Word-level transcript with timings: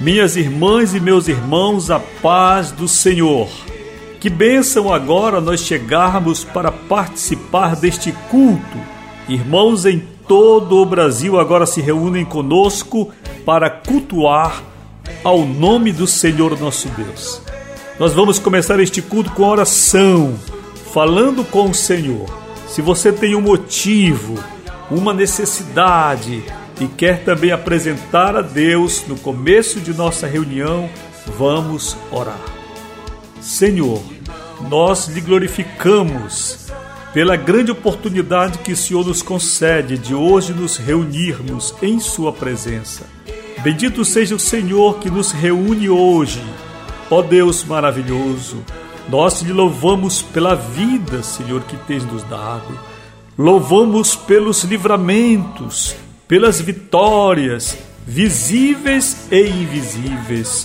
Minhas 0.00 0.34
irmãs 0.34 0.94
e 0.94 0.98
meus 0.98 1.28
irmãos, 1.28 1.90
a 1.90 2.00
paz 2.00 2.72
do 2.72 2.88
Senhor. 2.88 3.50
Que 4.18 4.30
bênção 4.30 4.90
agora 4.90 5.42
nós 5.42 5.60
chegarmos 5.60 6.42
para 6.42 6.72
participar 6.72 7.76
deste 7.76 8.10
culto. 8.30 8.78
Irmãos 9.28 9.84
em 9.84 10.02
todo 10.26 10.76
o 10.76 10.86
Brasil 10.86 11.38
agora 11.38 11.66
se 11.66 11.82
reúnem 11.82 12.24
conosco 12.24 13.10
para 13.44 13.68
cultuar 13.68 14.62
ao 15.22 15.44
nome 15.44 15.92
do 15.92 16.06
Senhor 16.06 16.58
nosso 16.58 16.88
Deus. 16.88 17.42
Nós 17.98 18.14
vamos 18.14 18.38
começar 18.38 18.80
este 18.80 19.02
culto 19.02 19.30
com 19.32 19.42
oração, 19.42 20.34
falando 20.94 21.44
com 21.44 21.68
o 21.68 21.74
Senhor. 21.74 22.24
Se 22.66 22.80
você 22.80 23.12
tem 23.12 23.34
um 23.34 23.42
motivo, 23.42 24.42
uma 24.90 25.12
necessidade 25.12 26.42
e 26.80 26.88
quer 26.88 27.22
também 27.24 27.52
apresentar 27.52 28.34
a 28.34 28.40
Deus 28.40 29.04
no 29.06 29.16
começo 29.16 29.78
de 29.80 29.92
nossa 29.92 30.26
reunião, 30.26 30.88
vamos 31.36 31.96
orar. 32.10 32.40
Senhor, 33.40 34.02
nós 34.68 35.06
lhe 35.08 35.20
glorificamos 35.20 36.70
pela 37.12 37.36
grande 37.36 37.70
oportunidade 37.70 38.58
que 38.58 38.72
o 38.72 38.76
Senhor 38.76 39.06
nos 39.06 39.20
concede 39.20 39.98
de 39.98 40.14
hoje 40.14 40.52
nos 40.52 40.76
reunirmos 40.76 41.74
em 41.82 42.00
Sua 42.00 42.32
presença. 42.32 43.04
Bendito 43.62 44.04
seja 44.04 44.34
o 44.34 44.38
Senhor 44.38 44.98
que 44.98 45.10
nos 45.10 45.32
reúne 45.32 45.90
hoje. 45.90 46.42
Ó 47.10 47.20
Deus 47.20 47.64
maravilhoso, 47.64 48.64
nós 49.08 49.42
lhe 49.42 49.52
louvamos 49.52 50.22
pela 50.22 50.54
vida, 50.54 51.22
Senhor, 51.22 51.62
que 51.62 51.76
tens 51.78 52.04
nos 52.04 52.22
dado. 52.22 52.78
Louvamos 53.36 54.14
pelos 54.14 54.62
livramentos, 54.62 55.96
pelas 56.30 56.60
vitórias, 56.60 57.76
visíveis 58.06 59.26
e 59.32 59.48
invisíveis. 59.48 60.64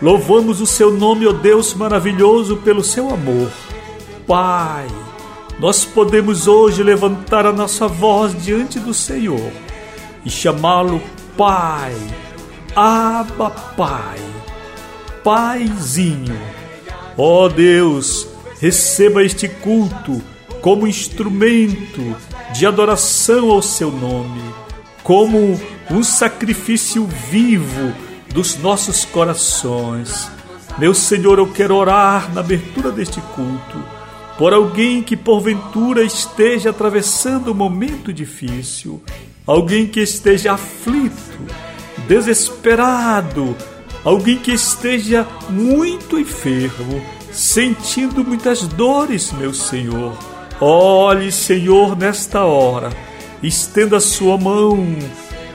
Louvamos 0.00 0.58
o 0.62 0.66
seu 0.66 0.90
nome, 0.90 1.26
ó 1.26 1.32
Deus 1.32 1.74
maravilhoso, 1.74 2.56
pelo 2.56 2.82
seu 2.82 3.10
amor. 3.10 3.50
Pai, 4.26 4.86
nós 5.60 5.84
podemos 5.84 6.46
hoje 6.48 6.82
levantar 6.82 7.44
a 7.44 7.52
nossa 7.52 7.86
voz 7.86 8.34
diante 8.42 8.80
do 8.80 8.94
Senhor 8.94 9.52
e 10.24 10.30
chamá-lo 10.30 10.98
Pai, 11.36 11.94
Abba 12.74 13.50
Pai, 13.50 14.18
Paizinho. 15.22 16.40
Ó 17.18 17.50
Deus, 17.50 18.26
receba 18.58 19.22
este 19.22 19.46
culto 19.46 20.22
como 20.62 20.86
instrumento 20.86 22.16
de 22.54 22.64
adoração 22.64 23.50
ao 23.50 23.60
seu 23.60 23.90
nome, 23.90 24.40
como 25.02 25.60
um 25.90 26.02
sacrifício 26.02 27.06
vivo 27.06 27.92
dos 28.32 28.56
nossos 28.58 29.04
corações. 29.04 30.30
Meu 30.78 30.94
Senhor, 30.94 31.38
eu 31.38 31.48
quero 31.48 31.76
orar 31.76 32.32
na 32.32 32.40
abertura 32.40 32.90
deste 32.90 33.20
culto 33.20 33.82
por 34.38 34.52
alguém 34.52 35.02
que 35.02 35.16
porventura 35.16 36.02
esteja 36.02 36.70
atravessando 36.70 37.52
um 37.52 37.54
momento 37.54 38.12
difícil, 38.12 39.02
alguém 39.46 39.86
que 39.86 40.00
esteja 40.00 40.54
aflito, 40.54 41.38
desesperado, 42.08 43.54
alguém 44.02 44.38
que 44.38 44.52
esteja 44.52 45.26
muito 45.50 46.18
enfermo, 46.18 47.02
sentindo 47.30 48.24
muitas 48.24 48.66
dores, 48.66 49.30
meu 49.32 49.52
Senhor. 49.52 50.16
Olhe, 50.60 51.30
Senhor, 51.30 51.96
nesta 51.96 52.44
hora, 52.44 52.90
estenda 53.42 53.96
a 53.96 54.00
sua 54.00 54.38
mão 54.38 54.86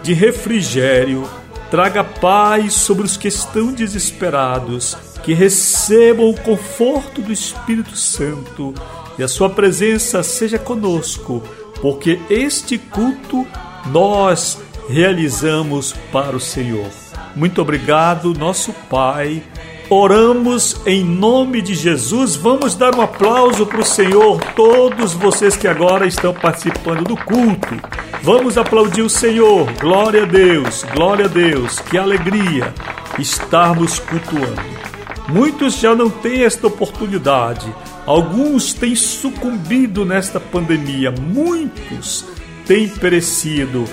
de 0.03 0.13
refrigério, 0.13 1.27
traga 1.69 2.03
paz 2.03 2.73
sobre 2.73 3.05
os 3.05 3.17
que 3.17 3.27
estão 3.27 3.71
desesperados, 3.71 4.95
que 5.23 5.33
recebam 5.33 6.29
o 6.29 6.39
conforto 6.39 7.21
do 7.21 7.33
Espírito 7.33 7.95
Santo 7.95 8.73
e 9.17 9.23
a 9.23 9.27
sua 9.27 9.49
presença 9.49 10.23
seja 10.23 10.59
conosco, 10.59 11.43
porque 11.81 12.19
este 12.29 12.77
culto 12.77 13.45
nós 13.87 14.59
realizamos 14.87 15.93
para 16.11 16.35
o 16.35 16.39
Senhor. 16.39 16.89
Muito 17.35 17.61
obrigado, 17.61 18.33
nosso 18.33 18.73
Pai. 18.89 19.43
Oramos 19.89 20.81
em 20.85 21.01
nome 21.01 21.61
de 21.61 21.73
Jesus. 21.73 22.35
Vamos 22.35 22.75
dar 22.75 22.93
um 22.93 23.01
aplauso 23.01 23.65
para 23.65 23.79
o 23.79 23.85
Senhor, 23.85 24.37
todos 24.53 25.13
vocês 25.13 25.55
que 25.55 25.65
agora 25.65 26.05
estão 26.05 26.33
participando 26.33 27.05
do 27.05 27.15
culto. 27.15 27.79
Vamos 28.21 28.57
aplaudir 28.57 29.01
o 29.01 29.09
Senhor. 29.09 29.71
Glória 29.79 30.23
a 30.23 30.25
Deus, 30.25 30.83
glória 30.93 31.23
a 31.23 31.29
Deus. 31.29 31.79
Que 31.79 31.97
alegria 31.97 32.73
estarmos 33.17 33.97
cultuando. 33.97 34.61
Muitos 35.29 35.79
já 35.79 35.95
não 35.95 36.09
têm 36.09 36.43
esta 36.43 36.67
oportunidade. 36.67 37.73
Alguns 38.05 38.73
têm 38.73 38.93
sucumbido 38.93 40.03
nesta 40.03 40.37
pandemia. 40.37 41.11
Muitos 41.11 42.25
têm 42.65 42.89
perecido 42.89 43.85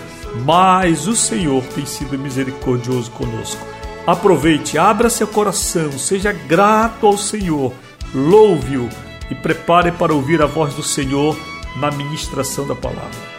mas 0.45 1.07
o 1.07 1.15
Senhor 1.15 1.63
tem 1.75 1.87
sido 1.87 2.19
misericordioso 2.19 3.11
conosco. 3.13 3.74
Aproveite, 4.07 4.77
abra 4.77 5.09
seu 5.09 5.27
coração, 5.27 5.91
seja 5.93 6.31
grato 6.31 7.07
ao 7.07 7.17
Senhor, 7.17 7.73
louve-o 8.15 8.89
e 9.31 9.35
prepare 9.35 9.91
para 9.93 10.13
ouvir 10.13 10.43
a 10.43 10.47
voz 10.47 10.75
do 10.75 10.83
Senhor 10.83 11.35
na 11.77 11.91
ministração 11.91 12.67
da 12.67 12.75
palavra. 12.75 13.35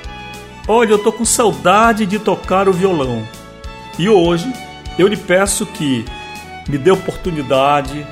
Olha, 0.67 0.91
eu 0.91 0.97
estou 0.97 1.13
com 1.13 1.23
saudade 1.23 2.07
de 2.07 2.17
tocar 2.17 2.67
o 2.67 2.73
violão 2.73 3.23
e 3.99 4.09
hoje 4.09 4.51
eu 4.97 5.07
lhe 5.07 5.15
peço 5.15 5.67
que 5.67 6.03
me 6.67 6.79
dê 6.79 6.89
oportunidade 6.89 8.05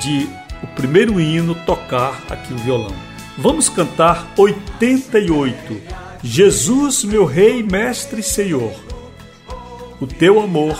de 0.00 0.28
o 0.64 0.66
primeiro 0.66 1.20
hino 1.20 1.54
tocar 1.54 2.20
aqui 2.28 2.52
o 2.52 2.58
violão. 2.58 2.94
Vamos 3.38 3.68
cantar 3.68 4.26
88 4.36 6.00
Jesus, 6.22 7.04
meu 7.04 7.24
Rei, 7.24 7.62
Mestre 7.62 8.20
e 8.20 8.24
Senhor, 8.24 8.72
o 10.00 10.06
teu 10.06 10.40
amor 10.40 10.76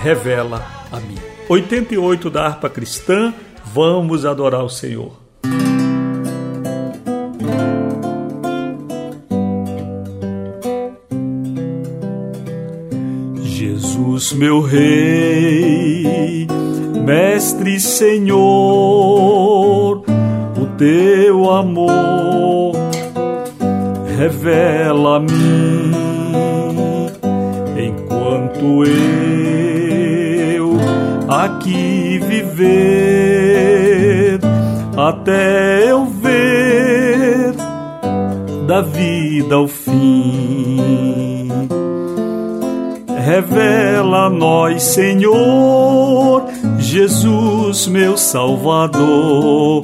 revela 0.00 0.66
a 0.90 1.00
mim. 1.00 1.18
88 1.48 2.28
da 2.30 2.46
harpa 2.46 2.68
cristã, 2.68 3.32
vamos 3.64 4.24
adorar 4.26 4.64
o 4.64 4.68
Senhor. 4.68 5.12
Jesus, 13.42 14.32
meu 14.32 14.60
Rei, 14.60 16.46
Mestre 17.04 17.78
Senhor, 17.78 18.38
o 19.98 20.66
teu 20.76 21.50
amor 21.50 22.74
revela 24.18 25.16
a 25.16 25.20
mim 25.20 25.92
enquanto 27.78 28.84
eu 28.84 29.45
aqui 31.46 32.18
viver 32.18 33.36
até 34.96 35.90
eu 35.90 36.04
ver 36.06 37.54
da 38.66 38.80
vida 38.82 39.54
ao 39.54 39.68
fim. 39.68 41.48
Revela 43.24 44.26
a 44.26 44.30
nós, 44.30 44.82
Senhor, 44.82 46.44
Jesus, 46.78 47.86
meu 47.88 48.16
Salvador, 48.16 49.82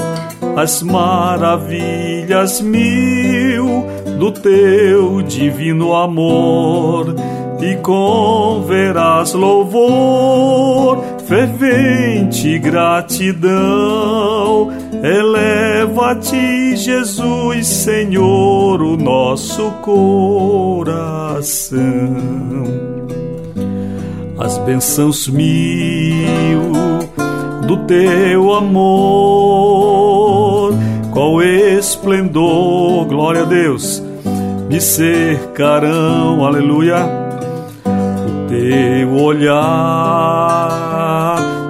as 0.57 0.83
maravilhas 0.83 2.61
mil 2.61 3.85
do 4.19 4.31
teu 4.33 5.23
divino 5.23 5.95
amor 5.95 7.15
e 7.63 7.77
converás 7.77 9.33
louvor, 9.35 10.99
fervente 11.33 12.59
gratidão. 12.59 14.69
Eleva-te, 15.03 16.77
Jesus, 16.77 17.67
Senhor, 17.67 18.83
o 18.83 18.99
nosso 18.99 19.71
coração. 19.81 21.81
As 24.39 24.59
bênçãos 24.59 25.27
mil, 25.29 26.73
teu 27.87 28.53
amor, 28.53 29.55
qual 31.13 31.43
esplendor, 31.43 33.07
glória 33.07 33.41
a 33.43 33.47
Deus, 33.47 34.03
me 34.69 34.81
cercarão, 34.81 36.45
aleluia. 36.45 37.22
Teu 38.53 39.15
olhar 39.15 40.29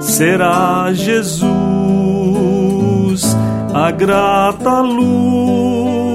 será 0.01 0.93
Jesus, 0.93 1.47
a 3.73 3.93
grata 3.93 4.81
luz 4.81 6.13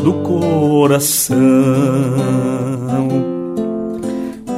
do 0.00 0.12
coração. 0.22 1.38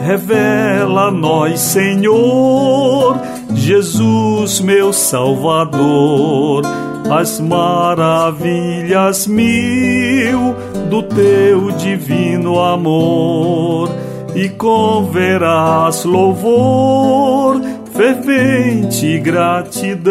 Revela-nos, 0.04 1.58
Senhor, 1.58 3.18
Jesus, 3.54 4.60
meu 4.60 4.92
Salvador, 4.92 6.62
as 7.10 7.40
maravilhas 7.40 9.26
mil 9.26 10.54
do 10.90 11.02
teu 11.02 11.70
divino 11.70 12.60
amor, 12.60 13.88
e 14.34 14.48
converás 14.50 16.04
louvor, 16.04 17.60
fervente 17.92 19.18
gratidão. 19.18 20.10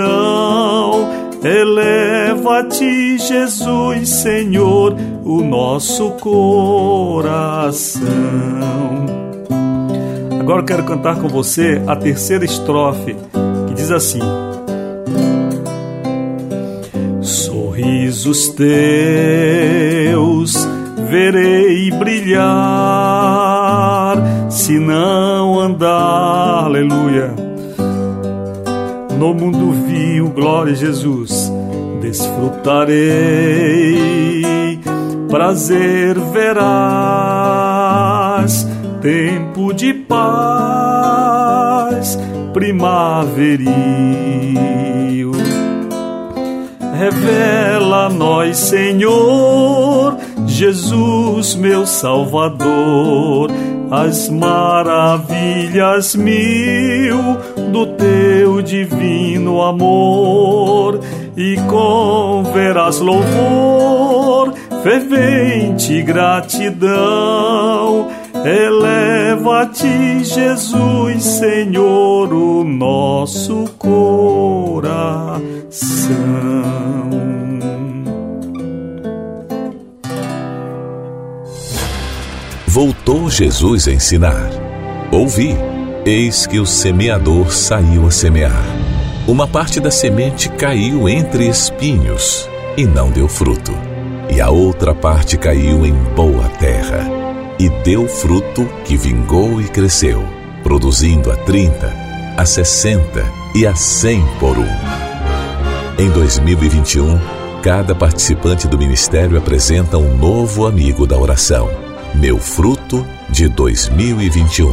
Eleva-te, 1.44 3.18
Jesus, 3.18 4.10
Senhor, 4.10 4.96
o 5.24 5.42
nosso 5.42 6.12
coração. 6.12 8.10
Agora 10.40 10.62
eu 10.62 10.66
quero 10.66 10.84
cantar 10.84 11.18
com 11.20 11.30
você 11.30 11.82
a 11.88 11.96
terceira 11.96 12.44
estrofe, 12.44 13.16
que 13.68 13.74
diz 13.74 13.90
assim: 13.92 14.20
Sorrisos 17.22 18.50
teus 18.50 19.48
verei 21.10 21.90
brilhar, 21.92 22.46
se 24.50 24.80
não 24.80 25.60
andar, 25.60 26.66
aleluia. 26.66 27.34
No 29.18 29.34
mundo 29.34 29.72
vil, 29.86 30.30
glória 30.30 30.74
a 30.74 30.76
Jesus, 30.76 31.52
desfrutarei, 32.02 34.80
prazer 35.30 36.20
verás 36.32 36.60
tempo 39.02 39.74
de 39.74 39.94
paz 39.94 41.30
primaveril. 42.54 43.70
Revela-nos, 46.98 48.58
Senhor, 48.58 50.18
Jesus, 50.46 51.56
meu 51.56 51.86
Salvador, 51.86 53.50
as 53.92 54.30
maravilhas 54.30 56.16
mil 56.16 57.38
do 57.72 57.88
teu 57.96 58.62
divino 58.62 59.62
amor, 59.62 61.00
e 61.36 61.58
converás 61.68 63.00
louvor, 63.00 64.54
fervente 64.84 66.02
gratidão 66.02 68.08
Eleva-te, 68.46 70.24
Jesus, 70.24 71.24
Senhor, 71.24 72.34
o 72.34 72.64
nosso 72.64 73.66
coração. 73.78 75.10
Voltou 82.72 83.32
Jesus 83.32 83.88
a 83.88 83.92
ensinar. 83.92 84.48
Ouvi, 85.12 85.58
eis 86.06 86.46
que 86.46 86.60
o 86.60 86.68
semeador 86.68 87.52
saiu 87.52 88.06
a 88.06 88.12
semear. 88.12 88.64
Uma 89.28 89.48
parte 89.48 89.80
da 89.80 89.90
semente 89.90 90.50
caiu 90.50 91.10
entre 91.10 91.48
espinhos 91.48 92.48
e 92.78 92.86
não 92.86 93.10
deu 93.10 93.28
fruto, 93.28 93.74
e 94.30 94.40
a 94.40 94.52
outra 94.52 94.94
parte 94.94 95.36
caiu 95.36 95.84
em 95.84 95.96
boa 96.16 96.48
terra 96.60 97.08
e 97.58 97.70
deu 97.84 98.08
fruto 98.08 98.70
que 98.86 98.96
vingou 98.96 99.60
e 99.60 99.68
cresceu, 99.68 100.24
produzindo 100.62 101.32
a 101.32 101.38
30, 101.38 101.92
a 102.38 102.46
60 102.46 103.26
e 103.56 103.66
a 103.66 103.74
100 103.74 104.24
por 104.40 104.60
um. 104.60 104.70
Em 105.98 106.08
2021, 106.12 107.20
cada 107.64 107.96
participante 107.96 108.68
do 108.68 108.78
ministério 108.78 109.40
apresenta 109.40 109.98
um 109.98 110.16
novo 110.16 110.68
amigo 110.68 111.08
da 111.08 111.18
oração. 111.18 111.89
Meu 112.16 112.38
fruto 112.38 113.08
de 113.30 113.48
2021. 113.48 114.70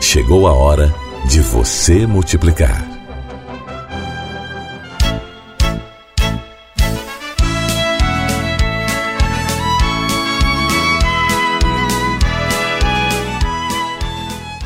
Chegou 0.00 0.48
a 0.48 0.52
hora 0.52 0.92
de 1.28 1.40
você 1.40 2.06
multiplicar. 2.06 2.84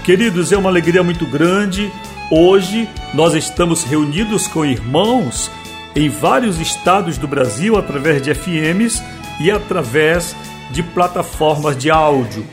Queridos, 0.04 0.52
é 0.52 0.56
uma 0.56 0.70
alegria 0.70 1.02
muito 1.02 1.26
grande. 1.26 1.92
Hoje 2.30 2.88
nós 3.12 3.34
estamos 3.34 3.84
reunidos 3.84 4.46
com 4.46 4.64
irmãos 4.64 5.50
em 5.94 6.08
vários 6.08 6.58
estados 6.58 7.18
do 7.18 7.28
Brasil 7.28 7.76
através 7.76 8.22
de 8.22 8.34
FMs 8.34 9.02
e 9.40 9.50
através 9.50 10.34
de 10.34 10.53
plataformas 10.82 11.76
de 11.76 11.90
áudio, 11.90 12.44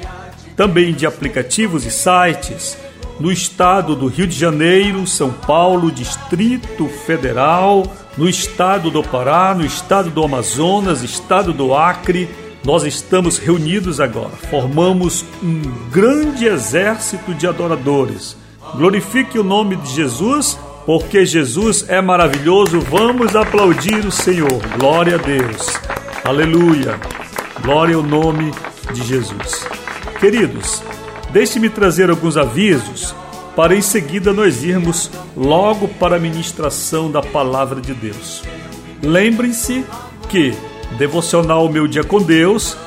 também 0.56 0.94
de 0.94 1.06
aplicativos 1.06 1.85
e 1.85 1.91
sites. 1.91 2.77
No 3.19 3.31
estado 3.31 3.95
do 3.95 4.07
Rio 4.07 4.25
de 4.25 4.38
Janeiro, 4.38 5.06
São 5.06 5.31
Paulo, 5.31 5.91
Distrito 5.91 6.88
Federal, 6.88 7.83
no 8.18 8.27
estado 8.27 8.89
do 8.89 9.03
Pará, 9.03 9.53
no 9.53 9.65
estado 9.65 10.09
do 10.09 10.23
Amazonas, 10.23 11.03
estado 11.03 11.53
do 11.53 11.75
Acre, 11.75 12.29
nós 12.63 12.83
estamos 12.83 13.38
reunidos 13.38 14.00
agora, 14.00 14.31
formamos 14.50 15.25
um 15.41 15.62
grande 15.89 16.45
exército 16.45 17.33
de 17.33 17.47
adoradores. 17.47 18.38
Glorifique 18.75 19.39
o 19.39 19.44
nome 19.44 19.75
de 19.77 19.94
Jesus, 19.94 20.59
porque 20.85 21.25
Jesus 21.25 21.85
é 21.89 22.01
maravilhoso. 22.01 22.79
Vamos 22.79 23.35
aplaudir 23.35 24.06
o 24.06 24.11
Senhor. 24.11 24.61
Glória 24.78 25.16
a 25.16 25.18
Deus. 25.18 25.68
Aleluia. 26.23 26.99
Glória 27.61 27.95
ao 27.95 28.03
nome 28.03 28.51
de 28.91 29.03
Jesus. 29.03 29.68
Queridos, 30.19 30.81
deixe-me 31.31 31.69
trazer 31.69 32.09
alguns 32.09 32.35
avisos 32.35 33.15
para 33.56 33.75
em 33.75 33.81
seguida 33.81 34.33
nós 34.33 34.63
irmos 34.63 35.11
logo 35.37 35.87
para 35.87 36.15
a 36.15 36.19
ministração 36.19 37.11
da 37.11 37.21
palavra 37.21 37.80
de 37.80 37.94
Deus. 37.94 38.41
Lembrem-se 39.03 39.85
que 40.27 40.53
Devocional 40.97 41.69
Meu 41.69 41.87
Dia 41.87 42.03
com 42.03 42.21
Deus, 42.21 42.77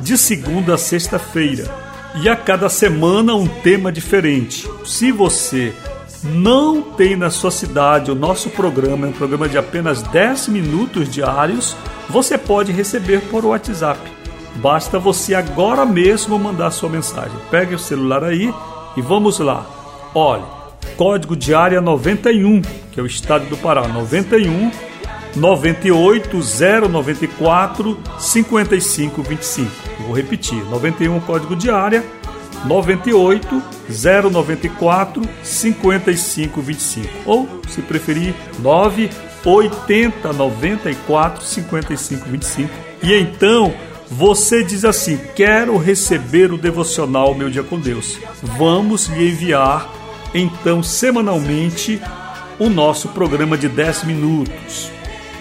de 0.00 0.16
segunda 0.16 0.74
a 0.74 0.78
sexta-feira. 0.78 1.82
E 2.22 2.28
a 2.28 2.36
cada 2.36 2.68
semana 2.68 3.34
um 3.34 3.46
tema 3.46 3.90
diferente. 3.90 4.68
Se 4.84 5.10
você 5.10 5.72
não 6.22 6.82
tem 6.82 7.16
na 7.16 7.30
sua 7.30 7.50
cidade 7.50 8.10
o 8.10 8.14
nosso 8.14 8.50
programa, 8.50 9.06
é 9.06 9.10
um 9.10 9.12
programa 9.12 9.48
de 9.48 9.58
apenas 9.58 10.02
10 10.02 10.48
minutos 10.48 11.08
diários, 11.08 11.76
você 12.08 12.38
pode 12.38 12.72
receber 12.72 13.20
por 13.22 13.44
WhatsApp. 13.44 14.00
Basta 14.56 14.98
você 14.98 15.34
agora 15.34 15.84
mesmo 15.84 16.38
mandar 16.38 16.70
sua 16.70 16.88
mensagem. 16.88 17.36
Pegue 17.50 17.74
o 17.74 17.78
celular 17.78 18.22
aí 18.22 18.52
e 18.96 19.02
vamos 19.02 19.38
lá. 19.38 19.66
Olha, 20.14 20.44
código 20.96 21.34
de 21.34 21.54
área 21.54 21.80
91, 21.80 22.60
que 22.92 23.00
é 23.00 23.02
o 23.02 23.06
estado 23.06 23.46
do 23.46 23.56
Pará, 23.56 23.88
91 23.88 24.70
98 25.34 26.38
094 26.90 27.98
5525. 28.18 29.70
vou 30.00 30.14
repetir: 30.14 30.62
91 30.68 31.18
código 31.20 31.56
de 31.56 31.70
área 31.70 32.04
98 32.64 33.62
094 33.88 35.22
5525 35.42 37.08
ou 37.26 37.48
se 37.68 37.82
preferir 37.82 38.34
9 38.60 39.10
80 39.44 40.32
94 40.32 41.44
5525. 41.44 42.70
E 43.02 43.14
então 43.14 43.74
você 44.10 44.62
diz 44.62 44.84
assim: 44.84 45.18
Quero 45.34 45.76
receber 45.76 46.52
o 46.52 46.58
devocional 46.58 47.34
Meu 47.34 47.50
Dia 47.50 47.62
com 47.62 47.78
Deus. 47.78 48.18
Vamos 48.42 49.06
lhe 49.08 49.30
enviar 49.30 49.90
então 50.34 50.82
semanalmente 50.82 52.00
o 52.58 52.68
nosso 52.68 53.08
programa 53.08 53.56
de 53.56 53.68
10 53.68 54.04
minutos. 54.04 54.90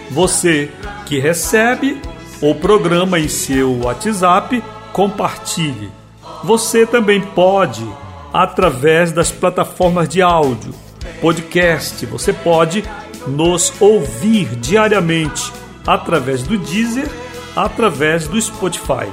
Você 0.10 0.70
que 1.06 1.20
recebe 1.20 2.01
o 2.42 2.56
programa 2.56 3.20
em 3.20 3.28
seu 3.28 3.80
WhatsApp, 3.84 4.63
compartilhe. 4.92 6.00
Você 6.43 6.86
também 6.86 7.21
pode, 7.21 7.86
através 8.33 9.12
das 9.12 9.29
plataformas 9.29 10.10
de 10.10 10.21
áudio, 10.21 10.74
podcast. 11.21 12.05
Você 12.07 12.33
pode 12.33 12.83
nos 13.27 13.71
ouvir 13.79 14.48
diariamente 14.55 15.53
através 15.86 16.41
do 16.41 16.57
Deezer, 16.57 17.10
através 17.55 18.27
do 18.27 18.41
Spotify, 18.41 19.07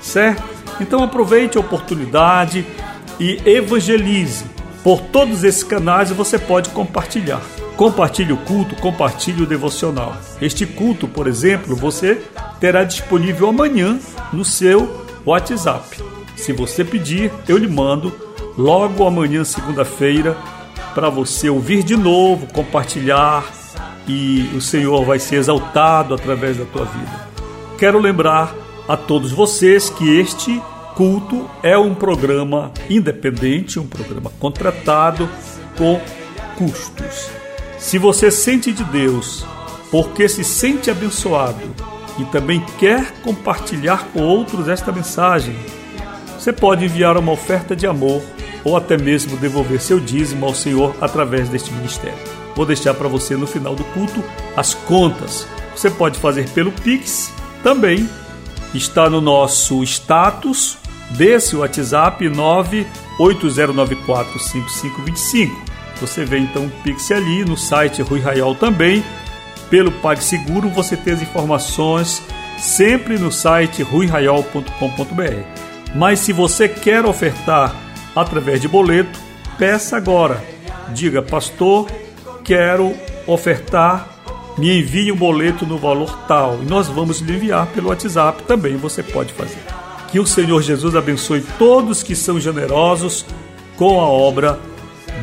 certo? 0.00 0.42
Então 0.80 1.02
aproveite 1.02 1.56
a 1.56 1.60
oportunidade 1.60 2.66
e 3.20 3.40
evangelize. 3.46 4.44
Por 4.82 5.00
todos 5.00 5.44
esses 5.44 5.62
canais 5.62 6.10
você 6.10 6.38
pode 6.38 6.70
compartilhar. 6.70 7.40
Compartilhe 7.76 8.32
o 8.32 8.36
culto, 8.36 8.76
compartilhe 8.76 9.42
o 9.42 9.46
devocional. 9.46 10.16
Este 10.40 10.66
culto, 10.66 11.08
por 11.08 11.26
exemplo, 11.26 11.74
você 11.74 12.20
terá 12.60 12.84
disponível 12.84 13.48
amanhã 13.48 13.98
no 14.32 14.44
seu 14.44 15.04
WhatsApp. 15.24 16.13
Se 16.44 16.52
você 16.52 16.84
pedir, 16.84 17.32
eu 17.48 17.56
lhe 17.56 17.66
mando 17.66 18.12
logo 18.54 19.06
amanhã, 19.06 19.42
segunda-feira, 19.44 20.36
para 20.94 21.08
você 21.08 21.48
ouvir 21.48 21.82
de 21.82 21.96
novo, 21.96 22.46
compartilhar 22.52 23.50
e 24.06 24.50
o 24.54 24.60
Senhor 24.60 25.06
vai 25.06 25.18
ser 25.18 25.36
exaltado 25.36 26.12
através 26.12 26.58
da 26.58 26.66
tua 26.66 26.84
vida. 26.84 27.28
Quero 27.78 27.98
lembrar 27.98 28.54
a 28.86 28.94
todos 28.94 29.32
vocês 29.32 29.88
que 29.88 30.18
este 30.18 30.62
culto 30.94 31.48
é 31.62 31.78
um 31.78 31.94
programa 31.94 32.70
independente, 32.90 33.80
um 33.80 33.86
programa 33.86 34.30
contratado 34.38 35.26
com 35.78 35.98
custos. 36.58 37.30
Se 37.78 37.96
você 37.96 38.30
sente 38.30 38.70
de 38.70 38.84
Deus 38.84 39.46
porque 39.90 40.28
se 40.28 40.44
sente 40.44 40.90
abençoado 40.90 41.74
e 42.18 42.24
também 42.26 42.62
quer 42.78 43.12
compartilhar 43.22 44.08
com 44.12 44.20
outros 44.20 44.68
esta 44.68 44.92
mensagem, 44.92 45.56
você 46.44 46.52
pode 46.52 46.84
enviar 46.84 47.16
uma 47.16 47.32
oferta 47.32 47.74
de 47.74 47.86
amor 47.86 48.22
ou 48.62 48.76
até 48.76 48.98
mesmo 48.98 49.34
devolver 49.38 49.80
seu 49.80 49.98
dízimo 49.98 50.44
ao 50.44 50.54
Senhor 50.54 50.94
através 51.00 51.48
deste 51.48 51.72
ministério. 51.72 52.18
Vou 52.54 52.66
deixar 52.66 52.92
para 52.92 53.08
você 53.08 53.34
no 53.34 53.46
final 53.46 53.74
do 53.74 53.82
culto 53.82 54.22
as 54.54 54.74
contas. 54.74 55.48
Você 55.74 55.90
pode 55.90 56.18
fazer 56.18 56.46
pelo 56.50 56.70
Pix, 56.70 57.32
também 57.62 58.06
está 58.74 59.08
no 59.08 59.22
nosso 59.22 59.82
status 59.84 60.76
desse 61.12 61.56
WhatsApp 61.56 62.28
980945525. 63.18 65.50
Você 65.98 66.26
vê 66.26 66.40
então 66.40 66.66
o 66.66 66.70
Pix 66.82 67.10
ali 67.10 67.42
no 67.42 67.56
site 67.56 68.02
Rui 68.02 68.20
Raiol 68.20 68.54
também. 68.54 69.02
Pelo 69.70 69.90
PagSeguro 69.90 70.68
você 70.68 70.94
tem 70.94 71.14
as 71.14 71.22
informações 71.22 72.22
sempre 72.58 73.16
no 73.16 73.32
site 73.32 73.82
ruiraiol.com.br. 73.82 75.73
Mas 75.94 76.20
se 76.20 76.32
você 76.32 76.68
quer 76.68 77.06
ofertar 77.06 77.74
através 78.16 78.60
de 78.60 78.66
boleto, 78.66 79.18
peça 79.58 79.96
agora. 79.96 80.42
Diga, 80.92 81.22
pastor, 81.22 81.88
quero 82.42 82.94
ofertar, 83.26 84.08
me 84.58 84.80
envie 84.80 85.12
um 85.12 85.16
boleto 85.16 85.64
no 85.64 85.78
valor 85.78 86.18
tal 86.28 86.60
e 86.62 86.64
nós 86.64 86.88
vamos 86.88 87.20
lhe 87.20 87.34
enviar 87.34 87.66
pelo 87.68 87.88
WhatsApp 87.88 88.42
também. 88.42 88.76
Você 88.76 89.02
pode 89.02 89.32
fazer. 89.32 89.58
Que 90.10 90.18
o 90.18 90.26
Senhor 90.26 90.60
Jesus 90.62 90.94
abençoe 90.94 91.44
todos 91.58 92.02
que 92.02 92.14
são 92.14 92.38
generosos 92.38 93.24
com 93.76 94.00
a 94.00 94.08
obra 94.08 94.58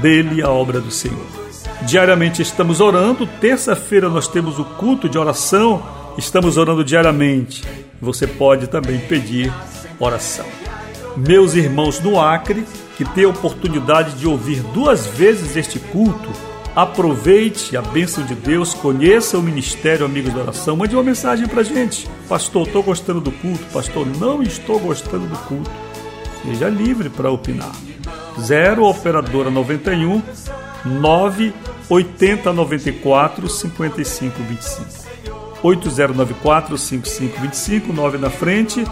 dele, 0.02 0.42
a 0.42 0.50
obra 0.50 0.80
do 0.80 0.92
Senhor. 0.92 1.26
Diariamente 1.84 2.42
estamos 2.42 2.80
orando, 2.80 3.28
terça-feira 3.40 4.10
nós 4.10 4.28
temos 4.28 4.60
o 4.60 4.66
culto 4.66 5.10
de 5.10 5.18
oração, 5.18 5.82
estamos 6.18 6.58
orando 6.58 6.84
diariamente. 6.84 7.64
Você 8.02 8.28
pode 8.28 8.68
também 8.68 9.00
pedir 9.00 9.52
oração. 10.00 10.61
Meus 11.18 11.56
irmãos 11.56 12.00
no 12.00 12.20
Acre, 12.20 12.66
que 12.98 13.04
têm 13.04 13.26
a 13.26 13.30
oportunidade 13.30 14.16
de 14.16 14.28
ouvir 14.28 14.62
duas 14.74 15.06
vezes 15.08 15.56
este 15.58 15.78
culto, 15.78 16.30
aproveite 16.76 17.76
a 17.76 17.82
bênção 17.82 18.24
de 18.24 18.34
Deus, 18.34 18.74
conheça 18.74 19.38
o 19.38 19.42
Ministério 19.44 20.06
Amigos 20.06 20.34
da 20.34 20.42
Oração, 20.42 20.78
mande 20.78 20.96
uma 20.96 21.04
mensagem 21.04 21.48
para 21.48 21.64
gente. 21.64 22.08
Pastor, 22.30 22.66
estou 22.66 22.82
gostando 22.82 23.20
do 23.20 23.32
culto. 23.32 23.64
Pastor, 23.74 24.08
não 24.18 24.42
estou 24.42 24.80
gostando 24.80 25.28
do 25.28 25.38
culto. 25.40 25.70
Seja 26.44 26.70
livre 26.70 27.10
para 27.10 27.30
opinar. 27.30 27.72
0 28.40 28.86
Operadora 28.86 29.52
91 29.52 30.22
9 30.86 31.54
80 31.90 32.54
94 32.54 33.50
55 33.50 34.44
25. 34.44 35.02
8094 35.62 36.78
5525, 36.78 37.94
9 37.94 38.18
na 38.18 38.30
frente. 38.30 38.84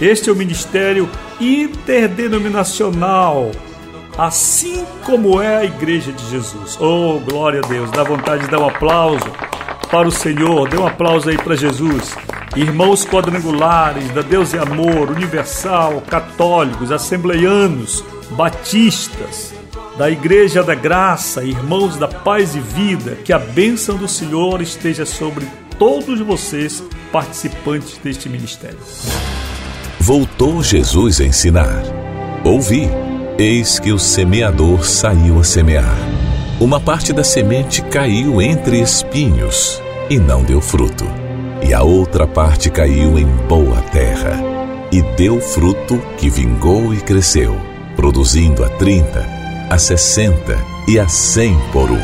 Este 0.00 0.30
é 0.30 0.32
o 0.32 0.36
Ministério 0.36 1.10
Interdenominacional, 1.40 3.50
assim 4.16 4.86
como 5.04 5.42
é 5.42 5.56
a 5.56 5.64
Igreja 5.64 6.12
de 6.12 6.24
Jesus. 6.30 6.78
Oh, 6.80 7.18
glória 7.18 7.60
a 7.64 7.66
Deus! 7.66 7.90
Dá 7.90 8.04
vontade 8.04 8.44
de 8.44 8.50
dar 8.50 8.60
um 8.60 8.68
aplauso 8.68 9.26
para 9.90 10.06
o 10.06 10.12
Senhor, 10.12 10.68
dê 10.68 10.78
um 10.78 10.86
aplauso 10.86 11.28
aí 11.28 11.36
para 11.36 11.56
Jesus. 11.56 12.16
Irmãos 12.54 13.04
quadrangulares 13.04 14.08
da 14.10 14.22
Deus 14.22 14.52
e 14.52 14.58
Amor, 14.58 15.10
Universal, 15.10 16.00
católicos, 16.02 16.92
assembleianos, 16.92 18.04
batistas, 18.30 19.52
da 19.96 20.08
Igreja 20.08 20.62
da 20.62 20.76
Graça, 20.76 21.42
irmãos 21.42 21.96
da 21.96 22.06
paz 22.06 22.54
e 22.54 22.60
vida, 22.60 23.16
que 23.24 23.32
a 23.32 23.38
bênção 23.38 23.96
do 23.96 24.06
Senhor 24.06 24.62
esteja 24.62 25.04
sobre 25.04 25.44
todos 25.76 26.20
vocês, 26.20 26.84
participantes 27.10 27.98
deste 27.98 28.28
ministério. 28.28 28.78
Voltou 30.08 30.62
Jesus 30.62 31.20
a 31.20 31.24
ensinar. 31.24 31.82
Ouvi, 32.42 32.88
eis 33.38 33.78
que 33.78 33.92
o 33.92 33.98
semeador 33.98 34.82
saiu 34.82 35.38
a 35.38 35.44
semear. 35.44 35.98
Uma 36.58 36.80
parte 36.80 37.12
da 37.12 37.22
semente 37.22 37.82
caiu 37.82 38.40
entre 38.40 38.80
espinhos 38.80 39.82
e 40.08 40.18
não 40.18 40.42
deu 40.42 40.62
fruto, 40.62 41.04
e 41.62 41.74
a 41.74 41.82
outra 41.82 42.26
parte 42.26 42.70
caiu 42.70 43.18
em 43.18 43.26
boa 43.46 43.82
terra 43.92 44.42
e 44.90 45.02
deu 45.14 45.42
fruto 45.42 46.00
que 46.16 46.30
vingou 46.30 46.94
e 46.94 47.02
cresceu, 47.02 47.54
produzindo 47.94 48.64
a 48.64 48.70
30, 48.70 49.26
a 49.68 49.76
60 49.76 50.58
e 50.88 50.98
a 50.98 51.06
100 51.06 51.54
por 51.70 51.90
um. 51.90 52.00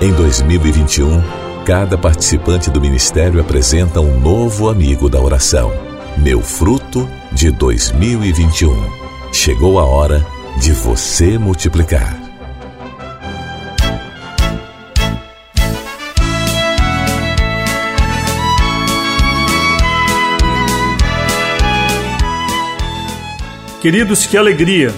Em 0.00 0.12
2021, 0.12 1.20
cada 1.66 1.98
participante 1.98 2.70
do 2.70 2.80
ministério 2.80 3.40
apresenta 3.40 4.00
um 4.00 4.20
novo 4.20 4.68
amigo 4.68 5.08
da 5.08 5.20
oração 5.20 5.87
meu 6.22 6.42
fruto 6.42 7.08
de 7.30 7.50
2021. 7.52 8.74
Chegou 9.32 9.78
a 9.78 9.84
hora 9.84 10.26
de 10.60 10.72
você 10.72 11.38
multiplicar. 11.38 12.18
Queridos, 23.80 24.26
que 24.26 24.36
alegria 24.36 24.92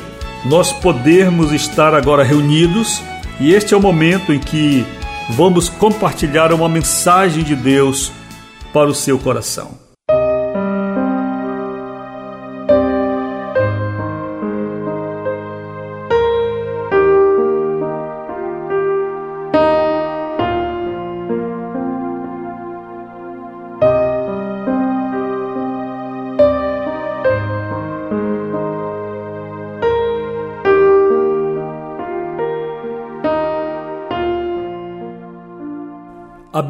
nós 0.46 0.72
podermos 0.72 1.52
estar 1.52 1.94
agora 1.94 2.24
reunidos 2.24 3.02
e 3.38 3.52
este 3.52 3.74
é 3.74 3.76
o 3.76 3.80
momento 3.80 4.32
em 4.32 4.38
que 4.38 4.86
vamos 5.28 5.68
compartilhar 5.68 6.50
uma 6.50 6.68
mensagem 6.68 7.44
de 7.44 7.54
Deus 7.54 8.10
para 8.72 8.88
o 8.88 8.94
seu 8.94 9.18
coração. 9.18 9.89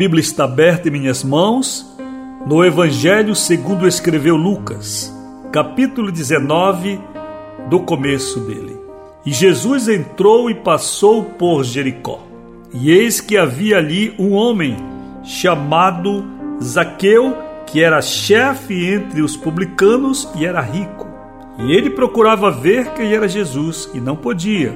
Bíblia 0.01 0.23
está 0.23 0.45
aberta 0.45 0.89
em 0.89 0.93
minhas 0.93 1.23
mãos 1.23 1.87
no 2.47 2.65
Evangelho 2.65 3.35
segundo 3.35 3.87
escreveu 3.87 4.35
Lucas, 4.35 5.15
capítulo 5.53 6.11
19, 6.11 6.99
do 7.69 7.81
começo 7.81 8.41
dele. 8.41 8.81
E 9.27 9.31
Jesus 9.31 9.89
entrou 9.89 10.51
e 10.51 10.55
passou 10.55 11.23
por 11.23 11.65
Jericó. 11.65 12.19
E 12.73 12.91
eis 12.91 13.21
que 13.21 13.37
havia 13.37 13.77
ali 13.77 14.15
um 14.19 14.33
homem 14.33 14.75
chamado 15.23 16.25
Zaqueu, 16.63 17.37
que 17.67 17.85
era 17.85 18.01
chefe 18.01 18.87
entre 18.87 19.21
os 19.21 19.37
publicanos 19.37 20.27
e 20.35 20.47
era 20.47 20.63
rico. 20.63 21.07
E 21.59 21.73
ele 21.73 21.91
procurava 21.91 22.51
ver 22.51 22.95
quem 22.95 23.13
era 23.13 23.29
Jesus 23.29 23.91
e 23.93 24.01
não 24.01 24.17
podia, 24.17 24.75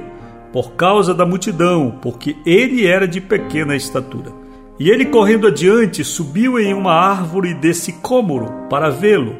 por 0.53 0.73
causa 0.73 1.15
da 1.15 1.25
multidão, 1.25 1.97
porque 1.99 2.35
ele 2.45 2.85
era 2.85 3.07
de 3.07 3.19
pequena 3.19 3.75
estatura. 3.75 4.44
E 4.77 4.89
ele, 4.89 5.05
correndo 5.05 5.47
adiante, 5.47 6.03
subiu 6.03 6.59
em 6.59 6.73
uma 6.73 6.93
árvore 6.93 7.53
de 7.53 7.73
sicômoro 7.73 8.67
para 8.69 8.89
vê-lo, 8.89 9.35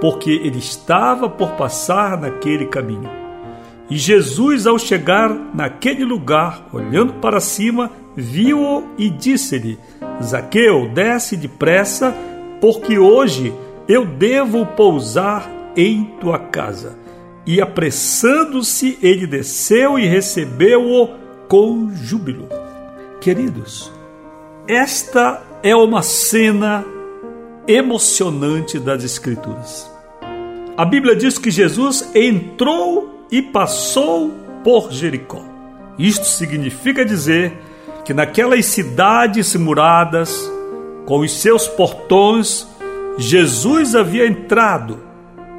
porque 0.00 0.30
ele 0.30 0.58
estava 0.58 1.28
por 1.28 1.52
passar 1.52 2.20
naquele 2.20 2.66
caminho. 2.66 3.08
E 3.88 3.96
Jesus, 3.96 4.66
ao 4.66 4.78
chegar 4.78 5.30
naquele 5.54 6.04
lugar, 6.04 6.66
olhando 6.72 7.12
para 7.14 7.38
cima, 7.38 7.90
viu-o 8.16 8.84
e 8.98 9.08
disse-lhe: 9.08 9.78
Zaqueu, 10.20 10.88
desce 10.92 11.36
depressa, 11.36 12.16
porque 12.60 12.98
hoje 12.98 13.52
eu 13.86 14.04
devo 14.04 14.66
pousar 14.66 15.48
em 15.76 16.04
tua 16.20 16.38
casa. 16.38 16.98
E 17.46 17.60
apressando-se, 17.60 18.98
ele 19.02 19.26
desceu 19.26 19.98
e 19.98 20.06
recebeu-o 20.06 21.08
com 21.48 21.90
júbilo. 21.94 22.48
Queridos, 23.20 23.92
esta 24.66 25.42
é 25.62 25.74
uma 25.74 26.02
cena 26.02 26.84
emocionante 27.66 28.78
das 28.78 29.04
Escrituras. 29.04 29.90
A 30.76 30.84
Bíblia 30.84 31.14
diz 31.14 31.38
que 31.38 31.50
Jesus 31.50 32.10
entrou 32.14 33.26
e 33.30 33.42
passou 33.42 34.30
por 34.64 34.90
Jericó. 34.90 35.42
Isto 35.98 36.24
significa 36.24 37.04
dizer 37.04 37.52
que 38.04 38.14
naquelas 38.14 38.66
cidades 38.66 39.54
muradas, 39.54 40.50
com 41.06 41.20
os 41.20 41.32
seus 41.32 41.68
portões, 41.68 42.66
Jesus 43.18 43.94
havia 43.94 44.26
entrado 44.26 45.00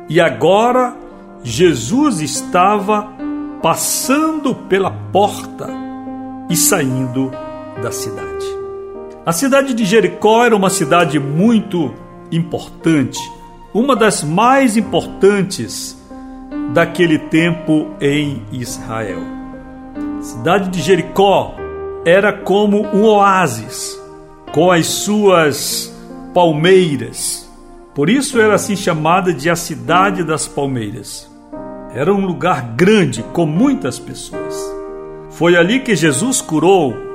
e 0.10 0.20
agora 0.20 0.96
Jesus 1.44 2.22
estava 2.22 3.08
passando 3.62 4.56
pela 4.56 4.92
porta 5.12 5.70
e 6.50 6.56
saindo 6.56 7.32
da 7.82 7.92
cidade. 7.92 8.63
A 9.26 9.32
cidade 9.32 9.74
de 9.74 9.86
Jericó 9.86 10.44
era 10.44 10.54
uma 10.54 10.70
cidade 10.70 11.18
muito 11.18 11.94
importante, 12.30 13.18
uma 13.74 13.96
das 13.96 14.22
mais 14.22 14.76
importantes 14.76 15.98
daquele 16.74 17.18
tempo 17.18 17.88
em 18.02 18.42
Israel. 18.52 19.22
A 20.20 20.22
cidade 20.22 20.70
de 20.70 20.82
Jericó 20.82 21.56
era 22.06 22.34
como 22.34 22.86
um 22.94 23.06
oásis, 23.06 23.98
com 24.52 24.70
as 24.70 24.88
suas 24.88 25.96
palmeiras. 26.34 27.50
Por 27.96 28.10
isso 28.10 28.42
era 28.42 28.56
assim 28.56 28.76
chamada 28.76 29.34
de 29.34 29.50
a 29.50 29.56
cidade 29.56 30.22
das 30.26 30.50
palmeiras. 30.50 31.32
Era 31.96 32.14
um 32.14 32.26
lugar 32.26 32.74
grande 32.76 33.24
com 33.32 33.46
muitas 33.46 33.98
pessoas. 33.98 34.54
Foi 35.30 35.56
ali 35.56 35.80
que 35.80 35.96
Jesus 35.96 36.42
curou 36.42 37.13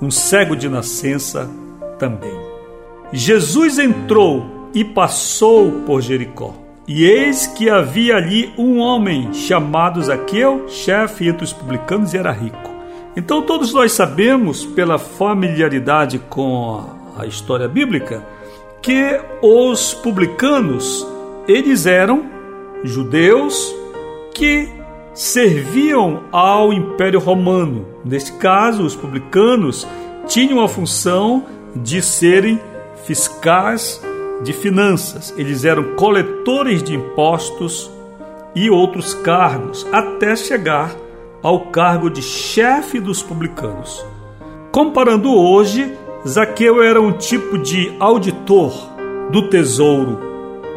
um 0.00 0.10
cego 0.10 0.56
de 0.56 0.68
nascença 0.68 1.48
também. 1.98 2.32
Jesus 3.12 3.78
entrou 3.78 4.70
e 4.72 4.84
passou 4.84 5.70
por 5.84 6.00
Jericó. 6.00 6.54
E 6.86 7.04
eis 7.04 7.46
que 7.46 7.68
havia 7.68 8.16
ali 8.16 8.52
um 8.56 8.78
homem 8.78 9.32
chamado 9.32 10.02
Zaqueu, 10.02 10.68
chefe 10.68 11.28
entre 11.28 11.44
os 11.44 11.52
publicanos, 11.52 12.14
e 12.14 12.18
era 12.18 12.32
rico. 12.32 12.70
Então 13.16 13.42
todos 13.42 13.72
nós 13.72 13.92
sabemos, 13.92 14.64
pela 14.64 14.98
familiaridade 14.98 16.18
com 16.18 16.84
a 17.16 17.26
história 17.26 17.68
bíblica, 17.68 18.24
que 18.80 19.20
os 19.42 19.92
publicanos, 19.94 21.06
eles 21.46 21.86
eram 21.86 22.24
judeus 22.82 23.74
que 24.34 24.68
serviam 25.20 26.22
ao 26.32 26.72
Império 26.72 27.20
Romano. 27.20 27.86
Neste 28.02 28.32
caso, 28.32 28.82
os 28.82 28.96
publicanos 28.96 29.86
tinham 30.26 30.62
a 30.62 30.66
função 30.66 31.44
de 31.76 32.00
serem 32.00 32.58
fiscais 33.04 34.02
de 34.42 34.54
finanças. 34.54 35.34
Eles 35.36 35.66
eram 35.66 35.94
coletores 35.94 36.82
de 36.82 36.94
impostos 36.94 37.90
e 38.54 38.70
outros 38.70 39.12
cargos, 39.12 39.86
até 39.92 40.34
chegar 40.34 40.96
ao 41.42 41.66
cargo 41.66 42.08
de 42.08 42.22
chefe 42.22 42.98
dos 42.98 43.22
publicanos. 43.22 44.02
Comparando 44.72 45.34
hoje, 45.34 45.92
Zaqueu 46.26 46.82
era 46.82 46.98
um 46.98 47.12
tipo 47.12 47.58
de 47.58 47.94
auditor 48.00 48.72
do 49.30 49.50
tesouro, 49.50 50.18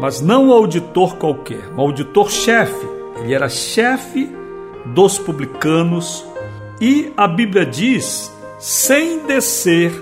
mas 0.01 0.19
não 0.19 0.47
um 0.47 0.51
auditor 0.51 1.15
qualquer, 1.15 1.69
um 1.77 1.79
auditor-chefe 1.79 2.91
ele 3.23 3.33
era 3.33 3.47
chefe 3.47 4.29
dos 4.85 5.17
publicanos 5.17 6.25
e 6.81 7.13
a 7.15 7.25
Bíblia 7.25 7.65
diz, 7.65 8.29
sem 8.59 9.19
descer 9.25 9.93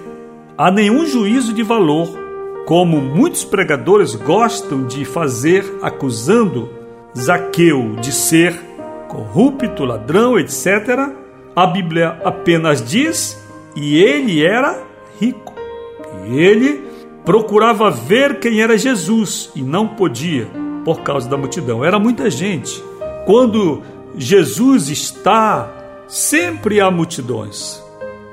a 0.58 0.72
nenhum 0.72 1.06
juízo 1.06 1.54
de 1.54 1.62
valor, 1.62 2.10
como 2.66 3.00
muitos 3.00 3.44
pregadores 3.44 4.16
gostam 4.16 4.86
de 4.88 5.06
fazer, 5.06 5.64
acusando 5.82 6.70
Zaqueu 7.16 7.98
de 7.98 8.12
ser 8.12 8.56
corrupto, 9.08 9.84
ladrão, 9.84 10.40
etc. 10.40 11.12
A 11.56 11.68
Bíblia 11.68 12.20
apenas 12.24 12.82
diz: 12.82 13.38
e 13.76 13.98
ele 13.98 14.44
era 14.44 14.82
rico. 15.20 15.54
E 16.28 16.40
ele 16.40 16.84
procurava 17.26 17.92
ver 17.92 18.40
quem 18.40 18.62
era 18.62 18.78
Jesus 18.78 19.52
e 19.56 19.62
não 19.62 19.88
podia 19.88 20.48
por 20.86 21.02
causa 21.02 21.30
da 21.30 21.38
multidão. 21.38 21.84
Era 21.84 22.00
muita 22.00 22.30
gente. 22.30 22.91
Quando 23.26 23.84
Jesus 24.16 24.90
está, 24.90 25.70
sempre 26.08 26.82
há 26.82 26.90
multidões. 26.92 27.82